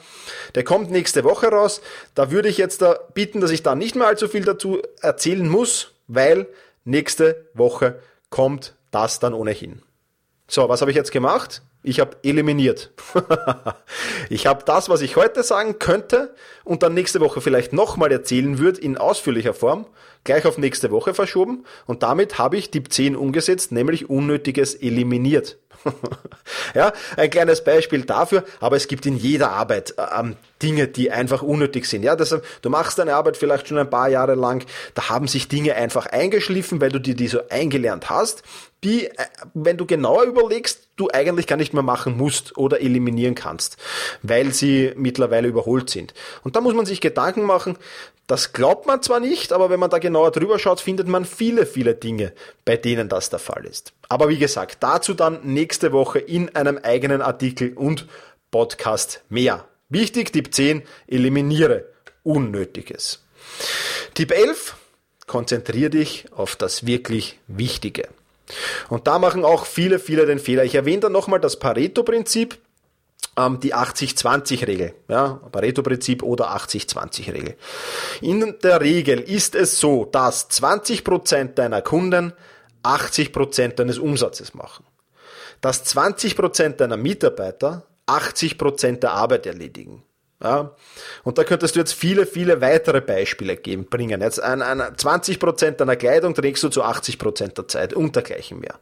der 0.53 0.65
kommt 0.65 0.91
nächste 0.91 1.23
Woche 1.23 1.47
raus. 1.47 1.81
Da 2.13 2.29
würde 2.29 2.49
ich 2.49 2.57
jetzt 2.57 2.81
da 2.81 2.99
bitten, 3.13 3.39
dass 3.39 3.51
ich 3.51 3.63
da 3.63 3.73
nicht 3.73 3.95
mehr 3.95 4.07
allzu 4.07 4.27
viel 4.27 4.43
dazu 4.43 4.81
erzählen 5.01 5.47
muss, 5.47 5.93
weil 6.07 6.45
nächste 6.83 7.47
Woche 7.53 8.01
kommt 8.29 8.75
das 8.91 9.19
dann 9.19 9.33
ohnehin. 9.33 9.81
So, 10.47 10.67
was 10.67 10.81
habe 10.81 10.91
ich 10.91 10.97
jetzt 10.97 11.11
gemacht? 11.11 11.61
Ich 11.83 11.99
habe 11.99 12.17
eliminiert. 12.23 12.91
ich 14.29 14.47
habe 14.47 14.63
das, 14.65 14.89
was 14.89 15.01
ich 15.01 15.15
heute 15.15 15.43
sagen 15.43 15.79
könnte 15.79 16.35
und 16.65 16.83
dann 16.83 16.93
nächste 16.93 17.21
Woche 17.21 17.39
vielleicht 17.39 17.71
nochmal 17.71 18.11
erzählen 18.11 18.57
würde 18.57 18.81
in 18.81 18.97
ausführlicher 18.97 19.53
Form, 19.53 19.85
gleich 20.25 20.45
auf 20.45 20.57
nächste 20.57 20.91
Woche 20.91 21.13
verschoben 21.13 21.63
und 21.85 22.03
damit 22.03 22.37
habe 22.37 22.57
ich 22.57 22.71
Tipp 22.71 22.91
10 22.91 23.15
umgesetzt, 23.15 23.71
nämlich 23.71 24.09
Unnötiges 24.09 24.75
eliminiert. 24.75 25.57
ja, 26.73 26.93
ein 27.15 27.29
kleines 27.29 27.63
Beispiel 27.63 28.01
dafür, 28.05 28.43
aber 28.59 28.75
es 28.75 28.87
gibt 28.87 29.05
in 29.05 29.15
jeder 29.17 29.51
Arbeit 29.51 29.93
ähm, 30.17 30.35
Dinge, 30.63 30.87
die 30.87 31.11
einfach 31.11 31.43
unnötig 31.43 31.85
sind. 31.85 32.01
Ja, 32.01 32.15
das, 32.15 32.35
du 32.61 32.69
machst 32.71 32.97
deine 32.97 33.13
Arbeit 33.13 33.37
vielleicht 33.37 33.67
schon 33.67 33.77
ein 33.77 33.89
paar 33.89 34.09
Jahre 34.09 34.33
lang, 34.33 34.65
da 34.95 35.09
haben 35.09 35.27
sich 35.27 35.47
Dinge 35.47 35.75
einfach 35.75 36.07
eingeschliffen, 36.07 36.81
weil 36.81 36.89
du 36.89 36.99
dir 36.99 37.15
die 37.15 37.27
so 37.27 37.39
eingelernt 37.49 38.09
hast 38.09 38.43
die, 38.85 39.07
äh, 39.07 39.11
wenn 39.53 39.77
du 39.77 39.85
genauer 39.85 40.23
überlegst, 40.23 40.87
du 40.95 41.09
eigentlich 41.11 41.47
gar 41.47 41.57
nicht 41.57 41.73
mehr 41.73 41.83
machen 41.83 42.15
musst 42.15 42.57
oder 42.57 42.79
eliminieren 42.79 43.35
kannst, 43.35 43.77
weil 44.21 44.53
sie 44.53 44.93
mittlerweile 44.95 45.47
überholt 45.47 45.89
sind. 45.89 46.13
Und 46.43 46.54
da 46.55 46.61
muss 46.61 46.73
man 46.73 46.85
sich 46.85 47.01
Gedanken 47.01 47.43
machen, 47.43 47.77
das 48.27 48.53
glaubt 48.53 48.87
man 48.87 49.03
zwar 49.03 49.19
nicht, 49.19 49.53
aber 49.53 49.69
wenn 49.69 49.79
man 49.79 49.89
da 49.89 49.99
genauer 49.99 50.31
drüber 50.31 50.57
schaut, 50.57 50.81
findet 50.81 51.07
man 51.07 51.25
viele, 51.25 51.65
viele 51.65 51.93
Dinge, 51.93 52.33
bei 52.63 52.75
denen 52.77 53.09
das 53.09 53.29
der 53.29 53.39
Fall 53.39 53.65
ist. 53.65 53.93
Aber 54.09 54.29
wie 54.29 54.37
gesagt, 54.37 54.77
dazu 54.81 55.13
dann 55.13 55.41
nächste 55.43 55.91
Woche 55.91 56.19
in 56.19 56.55
einem 56.55 56.79
eigenen 56.81 57.21
Artikel 57.21 57.73
und 57.73 58.07
Podcast 58.49 59.21
mehr. 59.29 59.65
Wichtig, 59.89 60.33
Tipp 60.33 60.53
10, 60.53 60.81
eliminiere 61.07 61.85
Unnötiges. 62.23 63.23
Tipp 64.15 64.31
11, 64.31 64.75
konzentriere 65.27 65.91
dich 65.91 66.25
auf 66.31 66.55
das 66.55 66.87
wirklich 66.87 67.39
Wichtige. 67.47 68.07
Und 68.89 69.07
da 69.07 69.19
machen 69.19 69.45
auch 69.45 69.65
viele, 69.65 69.99
viele 69.99 70.25
den 70.25 70.39
Fehler. 70.39 70.63
Ich 70.63 70.75
erwähne 70.75 71.01
dann 71.01 71.11
nochmal 71.11 71.39
das 71.39 71.59
Pareto-Prinzip, 71.59 72.57
ähm, 73.37 73.59
die 73.59 73.73
80-20-Regel. 73.75 74.93
Ja, 75.07 75.39
Pareto-Prinzip 75.51 76.23
oder 76.23 76.55
80-20-Regel. 76.55 77.55
In 78.21 78.55
der 78.63 78.81
Regel 78.81 79.19
ist 79.19 79.55
es 79.55 79.79
so, 79.79 80.05
dass 80.05 80.49
20% 80.49 81.53
deiner 81.53 81.81
Kunden 81.81 82.33
80% 82.83 83.75
deines 83.75 83.97
Umsatzes 83.97 84.53
machen. 84.53 84.85
Dass 85.61 85.85
20% 85.95 86.77
deiner 86.77 86.97
Mitarbeiter 86.97 87.87
80% 88.07 88.99
der 88.99 89.13
Arbeit 89.13 89.45
erledigen. 89.45 90.03
Ja, 90.45 90.69
und 91.23 91.39
da 91.39 91.43
könntest 91.43 91.75
du 91.75 91.79
jetzt 91.79 91.93
viele, 91.93 92.27
viele 92.27 92.61
weitere 92.61 93.01
Beispiele 93.01 93.57
geben, 93.57 93.85
bringen. 93.85 94.21
Jetzt 94.21 94.39
ein, 94.39 94.61
ein 94.61 94.79
20% 94.79 95.71
deiner 95.71 95.95
Kleidung 95.95 96.35
trägst 96.35 96.61
du 96.61 96.69
zu 96.69 96.83
80% 96.83 97.55
der 97.55 97.67
Zeit 97.67 97.95
und 97.95 98.15
dergleichen 98.15 98.59
mehr. 98.59 98.75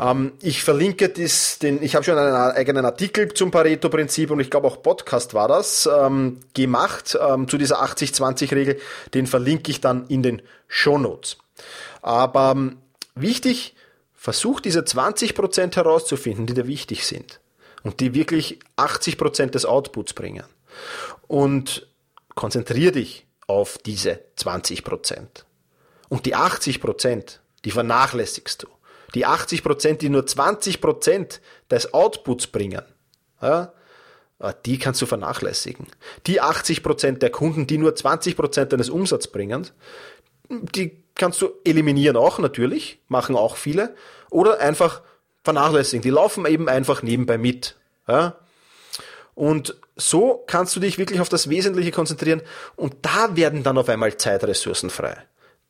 Ähm, 0.00 0.32
ich 0.40 0.64
verlinke 0.64 1.10
das, 1.10 1.58
den, 1.58 1.82
ich 1.82 1.94
habe 1.94 2.06
schon 2.06 2.16
einen 2.16 2.34
eigenen 2.34 2.86
Artikel 2.86 3.34
zum 3.34 3.50
Pareto-Prinzip 3.50 4.30
und 4.30 4.40
ich 4.40 4.48
glaube 4.48 4.66
auch 4.66 4.82
Podcast 4.82 5.34
war 5.34 5.46
das, 5.46 5.86
ähm, 5.86 6.40
gemacht 6.54 7.18
ähm, 7.20 7.48
zu 7.48 7.58
dieser 7.58 7.82
80-20-Regel. 7.82 8.80
Den 9.12 9.26
verlinke 9.26 9.70
ich 9.70 9.82
dann 9.82 10.06
in 10.06 10.22
den 10.22 10.40
Show 10.68 10.96
Notes. 10.96 11.36
Aber 12.00 12.52
ähm, 12.56 12.78
wichtig, 13.14 13.74
versuch 14.14 14.60
diese 14.60 14.80
20% 14.80 15.76
herauszufinden, 15.76 16.46
die 16.46 16.54
dir 16.54 16.66
wichtig 16.66 17.04
sind 17.04 17.40
und 17.82 18.00
die 18.00 18.14
wirklich 18.14 18.58
80% 18.78 19.50
des 19.50 19.66
Outputs 19.66 20.14
bringen. 20.14 20.44
Und 21.26 21.86
konzentrier 22.34 22.92
dich 22.92 23.26
auf 23.46 23.78
diese 23.78 24.20
20%. 24.38 25.26
Und 26.08 26.26
die 26.26 26.36
80%, 26.36 27.38
die 27.64 27.70
vernachlässigst 27.70 28.62
du. 28.62 28.68
Die 29.14 29.26
80%, 29.26 29.94
die 29.98 30.08
nur 30.08 30.22
20% 30.22 31.40
des 31.70 31.92
Outputs 31.92 32.46
bringen, 32.46 32.82
ja, 33.40 33.72
die 34.64 34.78
kannst 34.78 35.00
du 35.00 35.06
vernachlässigen. 35.06 35.86
Die 36.26 36.42
80% 36.42 37.18
der 37.18 37.30
Kunden, 37.30 37.66
die 37.66 37.78
nur 37.78 37.92
20% 37.92 38.64
deines 38.64 38.90
Umsatzes 38.90 39.30
bringen, 39.30 39.68
die 40.48 41.02
kannst 41.14 41.40
du 41.42 41.50
eliminieren 41.64 42.16
auch 42.16 42.38
natürlich, 42.38 42.98
machen 43.08 43.36
auch 43.36 43.56
viele, 43.56 43.94
oder 44.30 44.60
einfach 44.60 45.02
vernachlässigen. 45.44 46.02
Die 46.02 46.10
laufen 46.10 46.46
eben 46.46 46.68
einfach 46.68 47.02
nebenbei 47.02 47.38
mit. 47.38 47.76
Ja? 48.08 48.38
Und 49.34 49.76
so 49.96 50.44
kannst 50.46 50.76
du 50.76 50.80
dich 50.80 50.98
wirklich 50.98 51.20
auf 51.20 51.28
das 51.28 51.48
Wesentliche 51.48 51.90
konzentrieren 51.90 52.42
und 52.76 52.94
da 53.02 53.36
werden 53.36 53.62
dann 53.62 53.78
auf 53.78 53.88
einmal 53.88 54.16
Zeitressourcen 54.16 54.90
frei. 54.90 55.16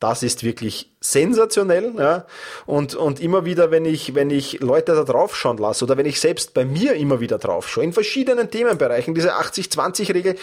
Das 0.02 0.24
ist 0.24 0.42
wirklich 0.42 0.90
sensationell, 1.00 1.92
ja. 1.96 2.26
Und, 2.66 2.96
und 2.96 3.20
immer 3.20 3.44
wieder, 3.44 3.70
wenn 3.70 3.84
ich, 3.84 4.16
wenn 4.16 4.30
ich 4.30 4.58
Leute 4.58 4.96
da 4.96 5.04
drauf 5.04 5.36
schauen 5.36 5.58
lasse 5.58 5.84
oder 5.84 5.96
wenn 5.96 6.06
ich 6.06 6.18
selbst 6.18 6.54
bei 6.54 6.64
mir 6.64 6.94
immer 6.94 7.20
wieder 7.20 7.38
drauf 7.38 7.68
schaue, 7.68 7.84
in 7.84 7.92
verschiedenen 7.92 8.50
Themenbereichen, 8.50 9.14
diese 9.14 9.36
80-20-Regel, 9.36 10.34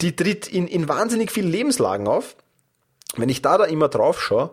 die 0.00 0.16
tritt 0.16 0.48
in, 0.48 0.66
in 0.66 0.88
wahnsinnig 0.88 1.30
vielen 1.30 1.48
Lebenslagen 1.48 2.08
auf. 2.08 2.34
Wenn 3.16 3.28
ich 3.28 3.40
da 3.40 3.56
da 3.56 3.66
immer 3.66 3.88
drauf 3.88 4.20
schaue, 4.20 4.50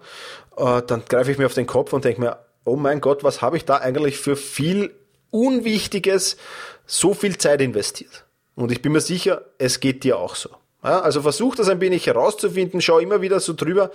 äh, 0.58 0.84
dann 0.84 1.02
greife 1.10 1.32
ich 1.32 1.40
mir 1.40 1.48
auf 1.48 1.56
den 1.56 1.66
Kopf 1.66 1.92
und 1.92 2.06
denke 2.06 2.22
mir, 2.22 2.38
oh 2.66 2.76
mein 2.76 3.02
Gott, 3.02 3.24
was 3.24 3.42
habe 3.42 3.58
ich 3.58 3.66
da 3.66 3.78
eigentlich 3.78 4.20
für 4.20 4.36
viel 4.36 4.94
Unwichtiges, 5.32 6.38
so 6.86 7.14
viel 7.14 7.38
Zeit 7.38 7.62
investiert? 7.62 8.26
Und 8.56 8.72
ich 8.72 8.82
bin 8.82 8.94
mir 8.94 9.02
sicher, 9.02 9.44
es 9.58 9.80
geht 9.80 10.04
dir 10.04 10.18
auch 10.18 10.36
so. 10.36 10.50
Ja, 10.84 11.02
also 11.02 11.24
versuch 11.24 11.56
das 11.56 11.68
ein 11.68 11.82
wenig 11.82 12.06
herauszufinden, 12.06 12.80
schau 12.80 13.00
immer 13.00 13.22
wieder 13.22 13.40
so 13.40 13.54
drüber. 13.54 13.92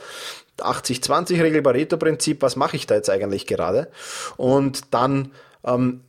80-20-Regel, 0.58 1.62
Pareto-Prinzip, 1.62 2.42
was 2.42 2.56
mache 2.56 2.76
ich 2.76 2.86
da 2.86 2.96
jetzt 2.96 3.08
eigentlich 3.08 3.46
gerade? 3.46 3.90
Und 4.36 4.92
dann, 4.92 5.32
ähm, 5.64 6.00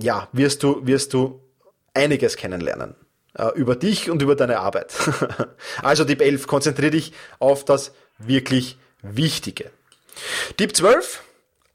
ja, 0.00 0.28
wirst 0.32 0.62
du, 0.62 0.86
wirst 0.86 1.12
du 1.12 1.40
einiges 1.92 2.36
kennenlernen. 2.36 2.94
Äh, 3.34 3.48
über 3.54 3.76
dich 3.76 4.10
und 4.10 4.22
über 4.22 4.34
deine 4.34 4.60
Arbeit. 4.60 4.94
also 5.82 6.04
Tipp 6.04 6.20
11, 6.20 6.46
konzentriere 6.46 6.92
dich 6.92 7.12
auf 7.38 7.64
das 7.64 7.92
wirklich 8.18 8.78
Wichtige. 9.02 9.70
Tipp 10.56 10.76
12, 10.76 11.22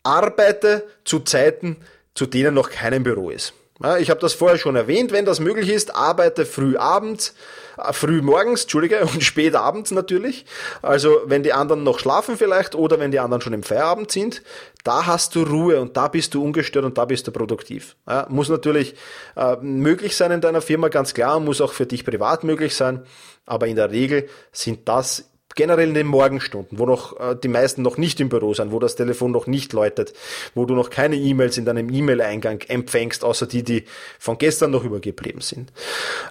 arbeite 0.04 0.88
zu 1.04 1.20
Zeiten, 1.20 1.78
zu 2.16 2.26
denen 2.26 2.54
noch 2.54 2.70
kein 2.70 3.04
Büro 3.04 3.30
ist. 3.30 3.54
Ja, 3.82 3.98
ich 3.98 4.10
habe 4.10 4.20
das 4.20 4.34
vorher 4.34 4.58
schon 4.58 4.76
erwähnt, 4.76 5.12
wenn 5.12 5.26
das 5.26 5.40
möglich 5.40 5.70
ist, 5.70 5.96
arbeite 5.96 6.46
früh 6.46 6.78
abends, 6.78 7.36
äh, 7.78 7.94
früh 7.94 8.22
morgens, 8.22 8.64
Entschuldige, 8.64 9.02
und 9.14 9.24
spät 9.24 9.56
abends 9.56 9.92
natürlich. 9.92 10.46
Also 10.82 11.22
wenn 11.26 11.44
die 11.44 11.54
anderen 11.54 11.84
noch 11.84 12.00
schlafen 12.00 12.38
vielleicht 12.38 12.74
oder 12.74 13.00
wenn 13.00 13.12
die 13.12 13.20
anderen 13.20 13.42
schon 13.42 13.54
im 13.54 13.64
Feierabend 13.64 14.12
sind, 14.12 14.42
da 14.84 15.06
hast 15.06 15.36
du 15.36 15.44
Ruhe 15.44 15.80
und 15.80 15.96
da 15.96 16.08
bist 16.08 16.34
du 16.34 16.44
ungestört 16.44 16.86
und 16.86 16.98
da 16.98 17.06
bist 17.06 17.28
du 17.28 17.32
produktiv. 17.32 17.96
Ja, 18.08 18.26
muss 18.30 18.50
natürlich 18.50 18.96
äh, 19.36 19.58
möglich 19.58 20.16
sein 20.16 20.32
in 20.32 20.42
deiner 20.42 20.62
Firma, 20.62 20.88
ganz 20.88 21.14
klar, 21.14 21.40
muss 21.40 21.62
auch 21.62 21.74
für 21.74 21.86
dich 21.86 22.04
privat 22.04 22.44
möglich 22.44 22.76
sein, 22.76 23.06
aber 23.46 23.68
in 23.68 23.76
der 23.76 23.92
Regel 23.92 24.28
sind 24.52 24.88
das 24.90 25.30
generell 25.58 25.90
in 25.90 25.94
den 25.94 26.08
Morgenstunden, 26.08 26.80
wo 26.80 26.86
noch 26.86 27.20
äh, 27.20 27.36
die 27.36 27.50
meisten 27.50 27.82
noch 27.82 27.98
nicht 27.98 28.22
im 28.22 28.30
Büro 28.30 28.54
sind, 28.54 28.72
wo 28.72 28.80
das 28.80 28.96
Telefon 28.96 29.32
noch 29.32 29.48
nicht 29.48 29.74
läutet, 29.74 30.14
wo 30.56 30.66
du 30.66 30.74
noch 30.74 30.90
keine 30.90 31.18
E-Mails 31.18 31.58
in 31.58 31.66
deinem 31.66 31.94
E-Mail-Eingang 31.94 32.62
empfängst, 32.62 33.26
außer 33.26 33.46
die, 33.46 33.64
die 33.64 33.84
von 34.20 34.38
gestern 34.38 34.72
noch 34.72 34.86
übergeblieben 34.86 35.42
sind. 35.42 35.74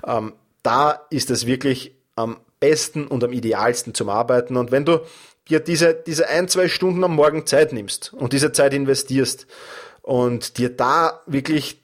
Ähm, 0.06 0.32
da 0.62 1.06
ist 1.10 1.30
es 1.30 1.46
wirklich 1.46 1.94
am 2.14 2.38
besten 2.60 3.06
und 3.06 3.22
am 3.22 3.32
idealsten 3.32 3.92
zum 3.92 4.08
Arbeiten. 4.08 4.56
Und 4.56 4.70
wenn 4.70 4.86
du 4.86 5.00
dir 5.48 5.60
diese, 5.60 5.94
diese 5.94 6.28
ein, 6.28 6.48
zwei 6.48 6.68
Stunden 6.68 7.04
am 7.04 7.14
Morgen 7.14 7.46
Zeit 7.46 7.72
nimmst 7.72 8.14
und 8.14 8.32
diese 8.32 8.52
Zeit 8.52 8.72
investierst 8.72 9.46
und 10.02 10.56
dir 10.58 10.70
da 10.70 11.20
wirklich 11.26 11.82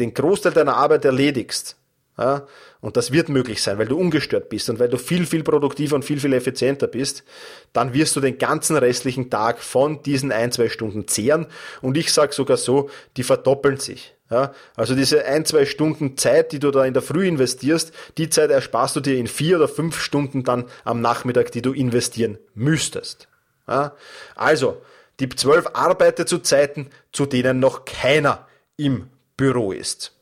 den 0.00 0.14
Großteil 0.14 0.52
deiner 0.52 0.76
Arbeit 0.76 1.04
erledigst, 1.04 1.76
ja, 2.16 2.46
und 2.80 2.96
das 2.96 3.10
wird 3.10 3.28
möglich 3.28 3.60
sein, 3.60 3.78
weil 3.78 3.88
du 3.88 3.98
ungestört 3.98 4.48
bist 4.48 4.70
und 4.70 4.78
weil 4.78 4.88
du 4.88 4.98
viel, 4.98 5.26
viel 5.26 5.42
produktiver 5.42 5.96
und 5.96 6.04
viel, 6.04 6.20
viel 6.20 6.32
effizienter 6.32 6.86
bist, 6.86 7.24
dann 7.72 7.92
wirst 7.92 8.14
du 8.14 8.20
den 8.20 8.38
ganzen 8.38 8.76
restlichen 8.76 9.30
Tag 9.30 9.60
von 9.60 10.02
diesen 10.02 10.30
ein, 10.30 10.52
zwei 10.52 10.68
Stunden 10.68 11.08
zehren. 11.08 11.46
Und 11.82 11.96
ich 11.96 12.12
sage 12.12 12.32
sogar 12.32 12.56
so, 12.56 12.88
die 13.16 13.24
verdoppeln 13.24 13.78
sich. 13.78 14.14
Ja, 14.30 14.52
also 14.74 14.94
diese 14.94 15.24
ein, 15.26 15.44
zwei 15.44 15.66
Stunden 15.66 16.16
Zeit, 16.16 16.52
die 16.52 16.58
du 16.58 16.70
da 16.70 16.84
in 16.84 16.94
der 16.94 17.02
Früh 17.02 17.26
investierst, 17.26 17.92
die 18.16 18.30
Zeit 18.30 18.50
ersparst 18.50 18.96
du 18.96 19.00
dir 19.00 19.18
in 19.18 19.26
vier 19.26 19.56
oder 19.56 19.68
fünf 19.68 20.00
Stunden 20.00 20.44
dann 20.44 20.64
am 20.84 21.00
Nachmittag, 21.00 21.52
die 21.52 21.62
du 21.62 21.72
investieren 21.72 22.38
müsstest. 22.54 23.28
Ja, 23.68 23.94
also, 24.34 24.80
die 25.20 25.28
12 25.28 25.68
arbeite 25.74 26.26
zu 26.26 26.38
Zeiten, 26.38 26.90
zu 27.12 27.26
denen 27.26 27.60
noch 27.60 27.84
keiner 27.84 28.46
im 28.76 29.08
Büro 29.36 29.72
ist. 29.72 30.12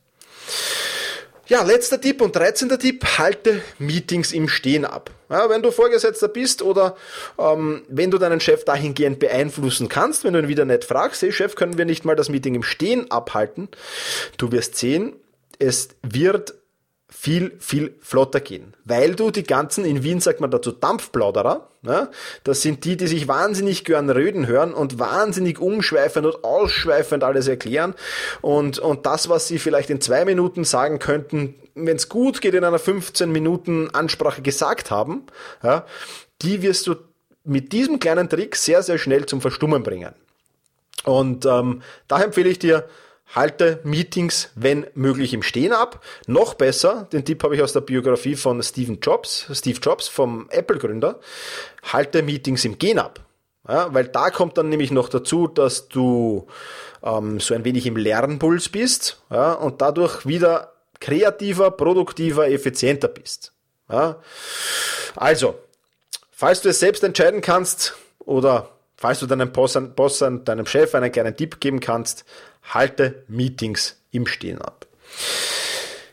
Ja, 1.52 1.62
letzter 1.62 2.00
Tipp 2.00 2.22
und 2.22 2.34
13. 2.34 2.70
Tipp, 2.78 3.04
halte 3.18 3.60
Meetings 3.78 4.32
im 4.32 4.48
Stehen 4.48 4.86
ab. 4.86 5.10
Ja, 5.28 5.50
wenn 5.50 5.60
du 5.60 5.70
Vorgesetzter 5.70 6.28
bist 6.28 6.62
oder 6.62 6.96
ähm, 7.38 7.82
wenn 7.88 8.10
du 8.10 8.16
deinen 8.16 8.40
Chef 8.40 8.64
dahingehend 8.64 9.18
beeinflussen 9.18 9.90
kannst, 9.90 10.24
wenn 10.24 10.32
du 10.32 10.38
ihn 10.38 10.48
wieder 10.48 10.64
nicht 10.64 10.86
fragst, 10.86 11.20
hey 11.20 11.30
Chef, 11.30 11.54
können 11.54 11.76
wir 11.76 11.84
nicht 11.84 12.06
mal 12.06 12.16
das 12.16 12.30
Meeting 12.30 12.54
im 12.54 12.62
Stehen 12.62 13.10
abhalten, 13.10 13.68
du 14.38 14.50
wirst 14.50 14.76
sehen, 14.76 15.12
es 15.58 15.90
wird 16.02 16.54
viel, 17.14 17.52
viel 17.60 17.94
flotter 18.00 18.40
gehen. 18.40 18.74
Weil 18.84 19.14
du 19.14 19.30
die 19.30 19.42
ganzen, 19.42 19.84
in 19.84 20.02
Wien 20.02 20.20
sagt 20.20 20.40
man 20.40 20.50
dazu 20.50 20.72
Dampfplauderer, 20.72 21.68
ne? 21.82 22.10
das 22.42 22.62
sind 22.62 22.84
die, 22.84 22.96
die 22.96 23.06
sich 23.06 23.28
wahnsinnig 23.28 23.84
gern 23.84 24.08
röden 24.08 24.46
hören 24.46 24.72
und 24.72 24.98
wahnsinnig 24.98 25.60
umschweifend 25.60 26.26
und 26.26 26.42
ausschweifend 26.42 27.22
alles 27.22 27.48
erklären. 27.48 27.94
Und, 28.40 28.78
und 28.78 29.06
das, 29.06 29.28
was 29.28 29.46
sie 29.46 29.58
vielleicht 29.58 29.90
in 29.90 30.00
zwei 30.00 30.24
Minuten 30.24 30.64
sagen 30.64 30.98
könnten, 30.98 31.54
wenn 31.74 31.96
es 31.96 32.08
gut 32.08 32.40
geht, 32.40 32.54
in 32.54 32.64
einer 32.64 32.78
15 32.78 33.30
Minuten 33.30 33.90
Ansprache 33.90 34.42
gesagt 34.42 34.90
haben, 34.90 35.24
ja, 35.62 35.86
die 36.40 36.62
wirst 36.62 36.86
du 36.86 36.96
mit 37.44 37.72
diesem 37.72 37.98
kleinen 37.98 38.28
Trick 38.28 38.56
sehr, 38.56 38.82
sehr 38.82 38.98
schnell 38.98 39.26
zum 39.26 39.40
Verstummen 39.40 39.82
bringen. 39.82 40.14
Und 41.04 41.46
ähm, 41.46 41.82
daher 42.08 42.26
empfehle 42.26 42.48
ich 42.48 42.58
dir, 42.58 42.88
halte 43.26 43.80
Meetings, 43.84 44.50
wenn 44.54 44.86
möglich, 44.94 45.32
im 45.32 45.42
Stehen 45.42 45.72
ab. 45.72 46.04
Noch 46.26 46.54
besser, 46.54 47.08
den 47.12 47.24
Tipp 47.24 47.42
habe 47.42 47.54
ich 47.56 47.62
aus 47.62 47.72
der 47.72 47.80
Biografie 47.80 48.36
von 48.36 48.62
Steve 48.62 48.98
Jobs, 49.00 49.46
Steve 49.52 49.78
Jobs 49.80 50.08
vom 50.08 50.48
Apple-Gründer, 50.50 51.18
halte 51.82 52.22
Meetings 52.22 52.64
im 52.64 52.78
Gehen 52.78 52.98
ab. 52.98 53.20
Ja, 53.68 53.94
weil 53.94 54.08
da 54.08 54.30
kommt 54.30 54.58
dann 54.58 54.68
nämlich 54.68 54.90
noch 54.90 55.08
dazu, 55.08 55.46
dass 55.46 55.88
du 55.88 56.48
ähm, 57.02 57.38
so 57.38 57.54
ein 57.54 57.64
wenig 57.64 57.86
im 57.86 57.96
Lernpuls 57.96 58.68
bist 58.68 59.22
ja, 59.30 59.52
und 59.52 59.80
dadurch 59.80 60.26
wieder 60.26 60.72
kreativer, 60.98 61.70
produktiver, 61.70 62.48
effizienter 62.48 63.08
bist. 63.08 63.52
Ja. 63.88 64.16
Also, 65.14 65.54
falls 66.30 66.60
du 66.62 66.70
es 66.70 66.80
selbst 66.80 67.04
entscheiden 67.04 67.40
kannst 67.40 67.94
oder 68.18 68.70
falls 68.96 69.20
du 69.20 69.26
deinem 69.26 69.52
Boss, 69.52 69.78
Boss 69.94 70.18
deinem 70.18 70.66
Chef 70.66 70.94
einen 70.94 71.12
kleinen 71.12 71.36
Tipp 71.36 71.60
geben 71.60 71.80
kannst, 71.80 72.24
halte 72.62 73.24
Meetings 73.28 73.96
im 74.10 74.26
Stehen 74.26 74.60
ab. 74.60 74.86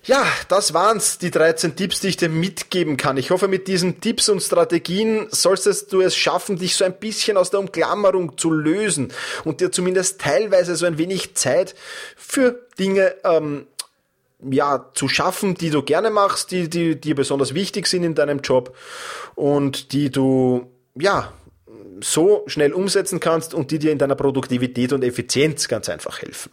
Ja, 0.09 0.25
das 0.47 0.73
waren's, 0.73 1.19
die 1.19 1.29
13 1.29 1.75
Tipps, 1.75 1.99
die 1.99 2.07
ich 2.07 2.17
dir 2.17 2.29
mitgeben 2.29 2.97
kann. 2.97 3.17
Ich 3.17 3.29
hoffe, 3.29 3.47
mit 3.47 3.67
diesen 3.67 4.01
Tipps 4.01 4.27
und 4.29 4.41
Strategien 4.41 5.27
solltest 5.29 5.93
du 5.93 6.01
es 6.01 6.15
schaffen, 6.15 6.57
dich 6.57 6.75
so 6.75 6.83
ein 6.83 6.97
bisschen 6.97 7.37
aus 7.37 7.51
der 7.51 7.59
Umklammerung 7.59 8.35
zu 8.35 8.49
lösen 8.49 9.13
und 9.43 9.61
dir 9.61 9.71
zumindest 9.71 10.19
teilweise 10.19 10.75
so 10.75 10.87
ein 10.87 10.97
wenig 10.97 11.35
Zeit 11.35 11.75
für 12.15 12.65
Dinge 12.79 13.17
ähm, 13.23 13.67
ja, 14.49 14.89
zu 14.95 15.07
schaffen, 15.07 15.53
die 15.53 15.69
du 15.69 15.83
gerne 15.83 16.09
machst, 16.09 16.49
die, 16.51 16.99
dir 16.99 17.13
besonders 17.13 17.53
wichtig 17.53 17.85
sind 17.85 18.03
in 18.03 18.15
deinem 18.15 18.39
Job 18.39 18.75
und 19.35 19.91
die 19.91 20.09
du 20.09 20.71
ja 20.95 21.31
so 22.01 22.43
schnell 22.47 22.73
umsetzen 22.73 23.19
kannst 23.19 23.53
und 23.53 23.71
die 23.71 23.79
dir 23.79 23.91
in 23.91 23.97
deiner 23.97 24.15
Produktivität 24.15 24.93
und 24.93 25.03
Effizienz 25.03 25.67
ganz 25.67 25.89
einfach 25.89 26.21
helfen. 26.21 26.51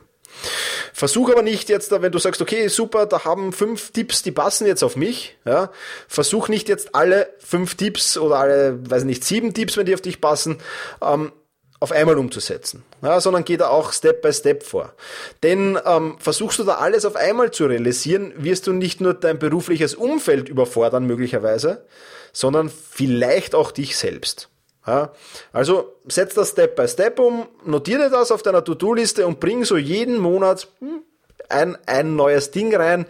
Versuch 0.92 1.30
aber 1.30 1.42
nicht 1.42 1.68
jetzt, 1.68 1.90
wenn 1.90 2.12
du 2.12 2.18
sagst, 2.18 2.40
okay, 2.40 2.68
super, 2.68 3.06
da 3.06 3.24
haben 3.24 3.52
fünf 3.52 3.90
Tipps, 3.92 4.22
die 4.22 4.32
passen 4.32 4.66
jetzt 4.66 4.82
auf 4.82 4.96
mich, 4.96 5.36
ja, 5.44 5.70
versuch 6.08 6.48
nicht 6.48 6.68
jetzt 6.68 6.94
alle 6.94 7.28
fünf 7.38 7.74
Tipps 7.74 8.18
oder 8.18 8.38
alle, 8.38 8.78
weiß 8.90 9.04
nicht, 9.04 9.24
sieben 9.24 9.54
Tipps, 9.54 9.76
wenn 9.76 9.86
die 9.86 9.94
auf 9.94 10.00
dich 10.00 10.20
passen, 10.20 10.58
ähm, 11.02 11.32
auf 11.78 11.92
einmal 11.92 12.16
umzusetzen, 12.16 12.84
ja, 13.02 13.20
sondern 13.20 13.44
geh 13.44 13.56
da 13.56 13.68
auch 13.68 13.92
Step 13.92 14.22
by 14.22 14.32
Step 14.32 14.62
vor. 14.62 14.94
Denn 15.42 15.78
ähm, 15.84 16.16
versuchst 16.18 16.58
du 16.58 16.64
da 16.64 16.76
alles 16.76 17.04
auf 17.04 17.16
einmal 17.16 17.50
zu 17.50 17.66
realisieren, 17.66 18.32
wirst 18.36 18.66
du 18.66 18.72
nicht 18.72 19.00
nur 19.00 19.14
dein 19.14 19.38
berufliches 19.38 19.94
Umfeld 19.94 20.48
überfordern 20.48 21.06
möglicherweise, 21.06 21.86
sondern 22.32 22.70
vielleicht 22.70 23.54
auch 23.54 23.72
dich 23.72 23.96
selbst. 23.96 24.48
Ja, 24.86 25.12
also 25.52 25.96
setz 26.06 26.34
das 26.34 26.50
Step 26.50 26.76
by 26.76 26.86
Step 26.86 27.18
um, 27.18 27.48
notiere 27.64 28.08
das 28.08 28.30
auf 28.30 28.42
deiner 28.42 28.62
To-Do-Liste 28.62 29.26
und 29.26 29.40
bring 29.40 29.64
so 29.64 29.76
jeden 29.76 30.18
Monat 30.18 30.68
hm, 30.78 31.02
ein, 31.48 31.76
ein 31.86 32.14
neues 32.14 32.52
Ding 32.52 32.74
rein, 32.74 33.06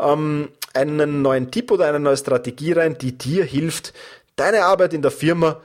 ähm, 0.00 0.48
einen 0.74 1.22
neuen 1.22 1.50
Tipp 1.50 1.70
oder 1.70 1.86
eine 1.86 2.00
neue 2.00 2.16
Strategie 2.16 2.72
rein, 2.72 2.98
die 2.98 3.16
dir 3.16 3.44
hilft, 3.44 3.92
deine 4.34 4.64
Arbeit 4.64 4.92
in 4.92 5.02
der 5.02 5.12
Firma 5.12 5.60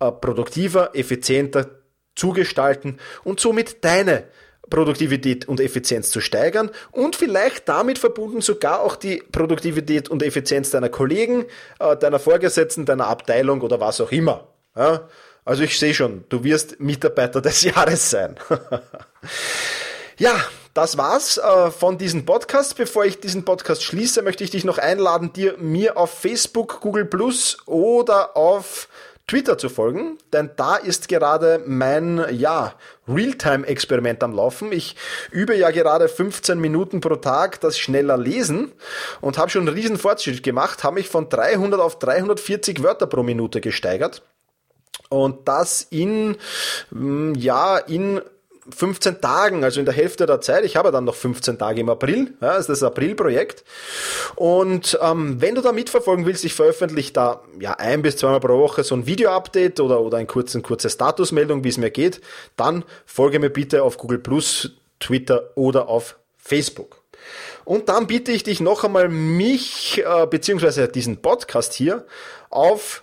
äh, 0.00 0.10
produktiver, 0.10 0.90
effizienter 0.94 1.66
zu 2.14 2.32
gestalten 2.32 2.98
und 3.24 3.38
somit 3.38 3.84
deine 3.84 4.24
Produktivität 4.70 5.46
und 5.46 5.60
Effizienz 5.60 6.10
zu 6.10 6.22
steigern 6.22 6.70
und 6.90 7.16
vielleicht 7.16 7.68
damit 7.68 7.98
verbunden 7.98 8.40
sogar 8.40 8.80
auch 8.80 8.96
die 8.96 9.22
Produktivität 9.30 10.08
und 10.08 10.22
Effizienz 10.22 10.70
deiner 10.70 10.88
Kollegen, 10.88 11.44
äh, 11.78 11.96
deiner 11.98 12.18
Vorgesetzten, 12.18 12.86
deiner 12.86 13.08
Abteilung 13.08 13.60
oder 13.60 13.80
was 13.80 14.00
auch 14.00 14.12
immer. 14.12 14.51
Ja? 14.76 15.08
Also 15.44 15.64
ich 15.64 15.78
sehe 15.78 15.94
schon, 15.94 16.24
du 16.28 16.44
wirst 16.44 16.80
Mitarbeiter 16.80 17.40
des 17.40 17.62
Jahres 17.62 18.10
sein. 18.10 18.36
ja, 20.18 20.34
das 20.74 20.96
war's 20.96 21.36
äh, 21.38 21.70
von 21.70 21.98
diesem 21.98 22.24
Podcast. 22.24 22.76
Bevor 22.76 23.04
ich 23.04 23.20
diesen 23.20 23.44
Podcast 23.44 23.82
schließe, 23.82 24.22
möchte 24.22 24.44
ich 24.44 24.50
dich 24.50 24.64
noch 24.64 24.78
einladen, 24.78 25.32
dir 25.32 25.56
mir 25.58 25.96
auf 25.96 26.18
Facebook, 26.18 26.80
Google 26.80 27.04
Plus 27.04 27.58
oder 27.66 28.36
auf 28.36 28.88
Twitter 29.26 29.56
zu 29.56 29.68
folgen, 29.68 30.18
denn 30.32 30.50
da 30.56 30.76
ist 30.76 31.08
gerade 31.08 31.62
mein, 31.66 32.24
ja, 32.32 32.74
Realtime-Experiment 33.08 34.22
am 34.22 34.34
Laufen. 34.34 34.72
Ich 34.72 34.96
übe 35.30 35.56
ja 35.56 35.70
gerade 35.70 36.08
15 36.08 36.58
Minuten 36.60 37.00
pro 37.00 37.16
Tag 37.16 37.60
das 37.60 37.78
schneller 37.78 38.16
Lesen 38.16 38.72
und 39.20 39.38
habe 39.38 39.50
schon 39.50 39.66
einen 39.66 39.76
riesen 39.76 39.96
Fortschritt 39.96 40.42
gemacht, 40.42 40.84
habe 40.84 40.94
mich 40.94 41.08
von 41.08 41.28
300 41.28 41.80
auf 41.80 41.98
340 41.98 42.82
Wörter 42.82 43.06
pro 43.06 43.22
Minute 43.22 43.60
gesteigert. 43.60 44.22
Und 45.12 45.46
das 45.46 45.86
in, 45.90 46.36
mm, 46.90 47.34
ja, 47.34 47.76
in 47.76 48.20
15 48.70 49.20
Tagen, 49.20 49.64
also 49.64 49.80
in 49.80 49.86
der 49.86 49.94
Hälfte 49.94 50.24
der 50.24 50.40
Zeit. 50.40 50.64
Ich 50.64 50.76
habe 50.76 50.92
dann 50.92 51.04
noch 51.04 51.16
15 51.16 51.58
Tage 51.58 51.80
im 51.80 51.90
April. 51.90 52.34
Ja, 52.40 52.54
das 52.54 52.60
ist 52.60 52.68
das 52.68 52.82
April-Projekt. 52.84 53.64
Und 54.36 54.98
ähm, 55.02 55.40
wenn 55.40 55.54
du 55.54 55.60
da 55.60 55.72
mitverfolgen 55.72 56.26
willst, 56.26 56.44
ich 56.44 56.54
veröffentliche 56.54 57.12
da 57.12 57.42
ja 57.60 57.72
ein 57.74 58.02
bis 58.02 58.16
zweimal 58.16 58.40
pro 58.40 58.58
Woche 58.58 58.84
so 58.84 58.94
ein 58.94 59.06
Video-Update 59.06 59.80
oder, 59.80 60.00
oder 60.00 60.18
eine 60.18 60.26
kurze, 60.26 60.62
kurze 60.62 60.88
Statusmeldung, 60.88 61.64
wie 61.64 61.68
es 61.68 61.76
mir 61.76 61.90
geht, 61.90 62.20
dann 62.56 62.84
folge 63.04 63.38
mir 63.38 63.50
bitte 63.50 63.82
auf 63.82 63.98
Google 63.98 64.18
Plus, 64.18 64.70
Twitter 65.00 65.50
oder 65.56 65.88
auf 65.88 66.16
Facebook. 66.38 67.02
Und 67.64 67.88
dann 67.88 68.06
bitte 68.06 68.32
ich 68.32 68.44
dich 68.44 68.60
noch 68.60 68.84
einmal, 68.84 69.08
mich 69.08 70.02
äh, 70.04 70.26
beziehungsweise 70.26 70.88
diesen 70.88 71.18
Podcast 71.18 71.74
hier 71.74 72.06
auf 72.48 73.02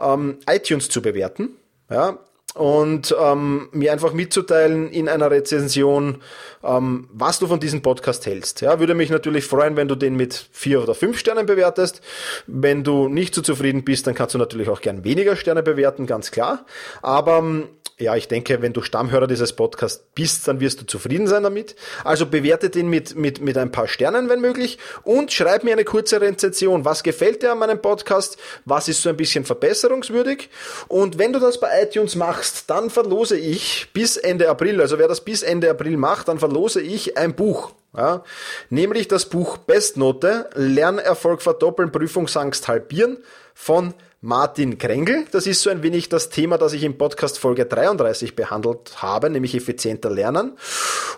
ähm, 0.00 0.38
iTunes 0.48 0.88
zu 0.88 1.02
bewerten. 1.02 1.56
Ja, 1.90 2.18
und 2.56 3.14
ähm, 3.20 3.68
mir 3.72 3.92
einfach 3.92 4.14
mitzuteilen 4.14 4.90
in 4.90 5.08
einer 5.08 5.30
Rezension, 5.30 6.22
ähm, 6.64 7.08
was 7.12 7.38
du 7.38 7.46
von 7.46 7.60
diesem 7.60 7.82
Podcast 7.82 8.24
hältst. 8.24 8.62
Ja, 8.62 8.80
würde 8.80 8.94
mich 8.94 9.10
natürlich 9.10 9.44
freuen, 9.44 9.76
wenn 9.76 9.88
du 9.88 9.94
den 9.94 10.16
mit 10.16 10.48
vier 10.52 10.82
oder 10.82 10.94
fünf 10.94 11.18
Sternen 11.18 11.44
bewertest. 11.44 12.00
Wenn 12.46 12.82
du 12.82 13.08
nicht 13.08 13.34
so 13.34 13.42
zufrieden 13.42 13.84
bist, 13.84 14.06
dann 14.06 14.14
kannst 14.14 14.34
du 14.34 14.38
natürlich 14.38 14.70
auch 14.70 14.80
gern 14.80 15.04
weniger 15.04 15.36
Sterne 15.36 15.62
bewerten, 15.62 16.06
ganz 16.06 16.30
klar. 16.30 16.64
Aber 17.02 17.38
ähm, 17.38 17.68
ja, 17.98 18.14
ich 18.14 18.28
denke, 18.28 18.60
wenn 18.60 18.74
du 18.74 18.82
Stammhörer 18.82 19.26
dieses 19.26 19.54
Podcasts 19.54 20.04
bist, 20.14 20.46
dann 20.46 20.60
wirst 20.60 20.82
du 20.82 20.86
zufrieden 20.86 21.26
sein 21.26 21.42
damit. 21.42 21.76
Also 22.04 22.26
bewerte 22.26 22.68
den 22.68 22.88
mit, 22.88 23.16
mit, 23.16 23.40
mit 23.40 23.56
ein 23.56 23.72
paar 23.72 23.88
Sternen, 23.88 24.28
wenn 24.28 24.42
möglich, 24.42 24.78
und 25.02 25.32
schreib 25.32 25.64
mir 25.64 25.72
eine 25.72 25.84
kurze 25.84 26.20
Rezension. 26.20 26.84
Was 26.84 27.02
gefällt 27.02 27.42
dir 27.42 27.52
an 27.52 27.58
meinem 27.58 27.80
Podcast? 27.80 28.36
Was 28.66 28.88
ist 28.88 29.00
so 29.00 29.08
ein 29.08 29.16
bisschen 29.16 29.46
verbesserungswürdig? 29.46 30.50
Und 30.88 31.16
wenn 31.16 31.32
du 31.32 31.38
das 31.38 31.58
bei 31.58 31.84
iTunes 31.84 32.16
machst, 32.16 32.68
dann 32.68 32.90
verlose 32.90 33.38
ich 33.38 33.88
bis 33.94 34.18
Ende 34.18 34.50
April, 34.50 34.82
also 34.82 34.98
wer 34.98 35.08
das 35.08 35.22
bis 35.22 35.42
Ende 35.42 35.70
April 35.70 35.96
macht, 35.96 36.28
dann 36.28 36.38
verlose 36.38 36.82
ich 36.82 37.16
ein 37.16 37.34
Buch. 37.34 37.72
Ja, 37.96 38.24
nämlich 38.68 39.08
das 39.08 39.24
Buch 39.24 39.56
Bestnote, 39.56 40.50
Lernerfolg 40.54 41.40
verdoppeln, 41.40 41.90
Prüfungsangst 41.92 42.68
halbieren 42.68 43.16
von 43.54 43.94
Martin 44.22 44.78
Krengel. 44.78 45.26
Das 45.30 45.46
ist 45.46 45.60
so 45.60 45.68
ein 45.68 45.82
wenig 45.82 46.08
das 46.08 46.30
Thema, 46.30 46.56
das 46.56 46.72
ich 46.72 46.82
im 46.84 46.96
Podcast 46.96 47.38
Folge 47.38 47.66
33 47.66 48.34
behandelt 48.34 49.02
habe, 49.02 49.28
nämlich 49.28 49.54
effizienter 49.54 50.10
Lernen. 50.10 50.52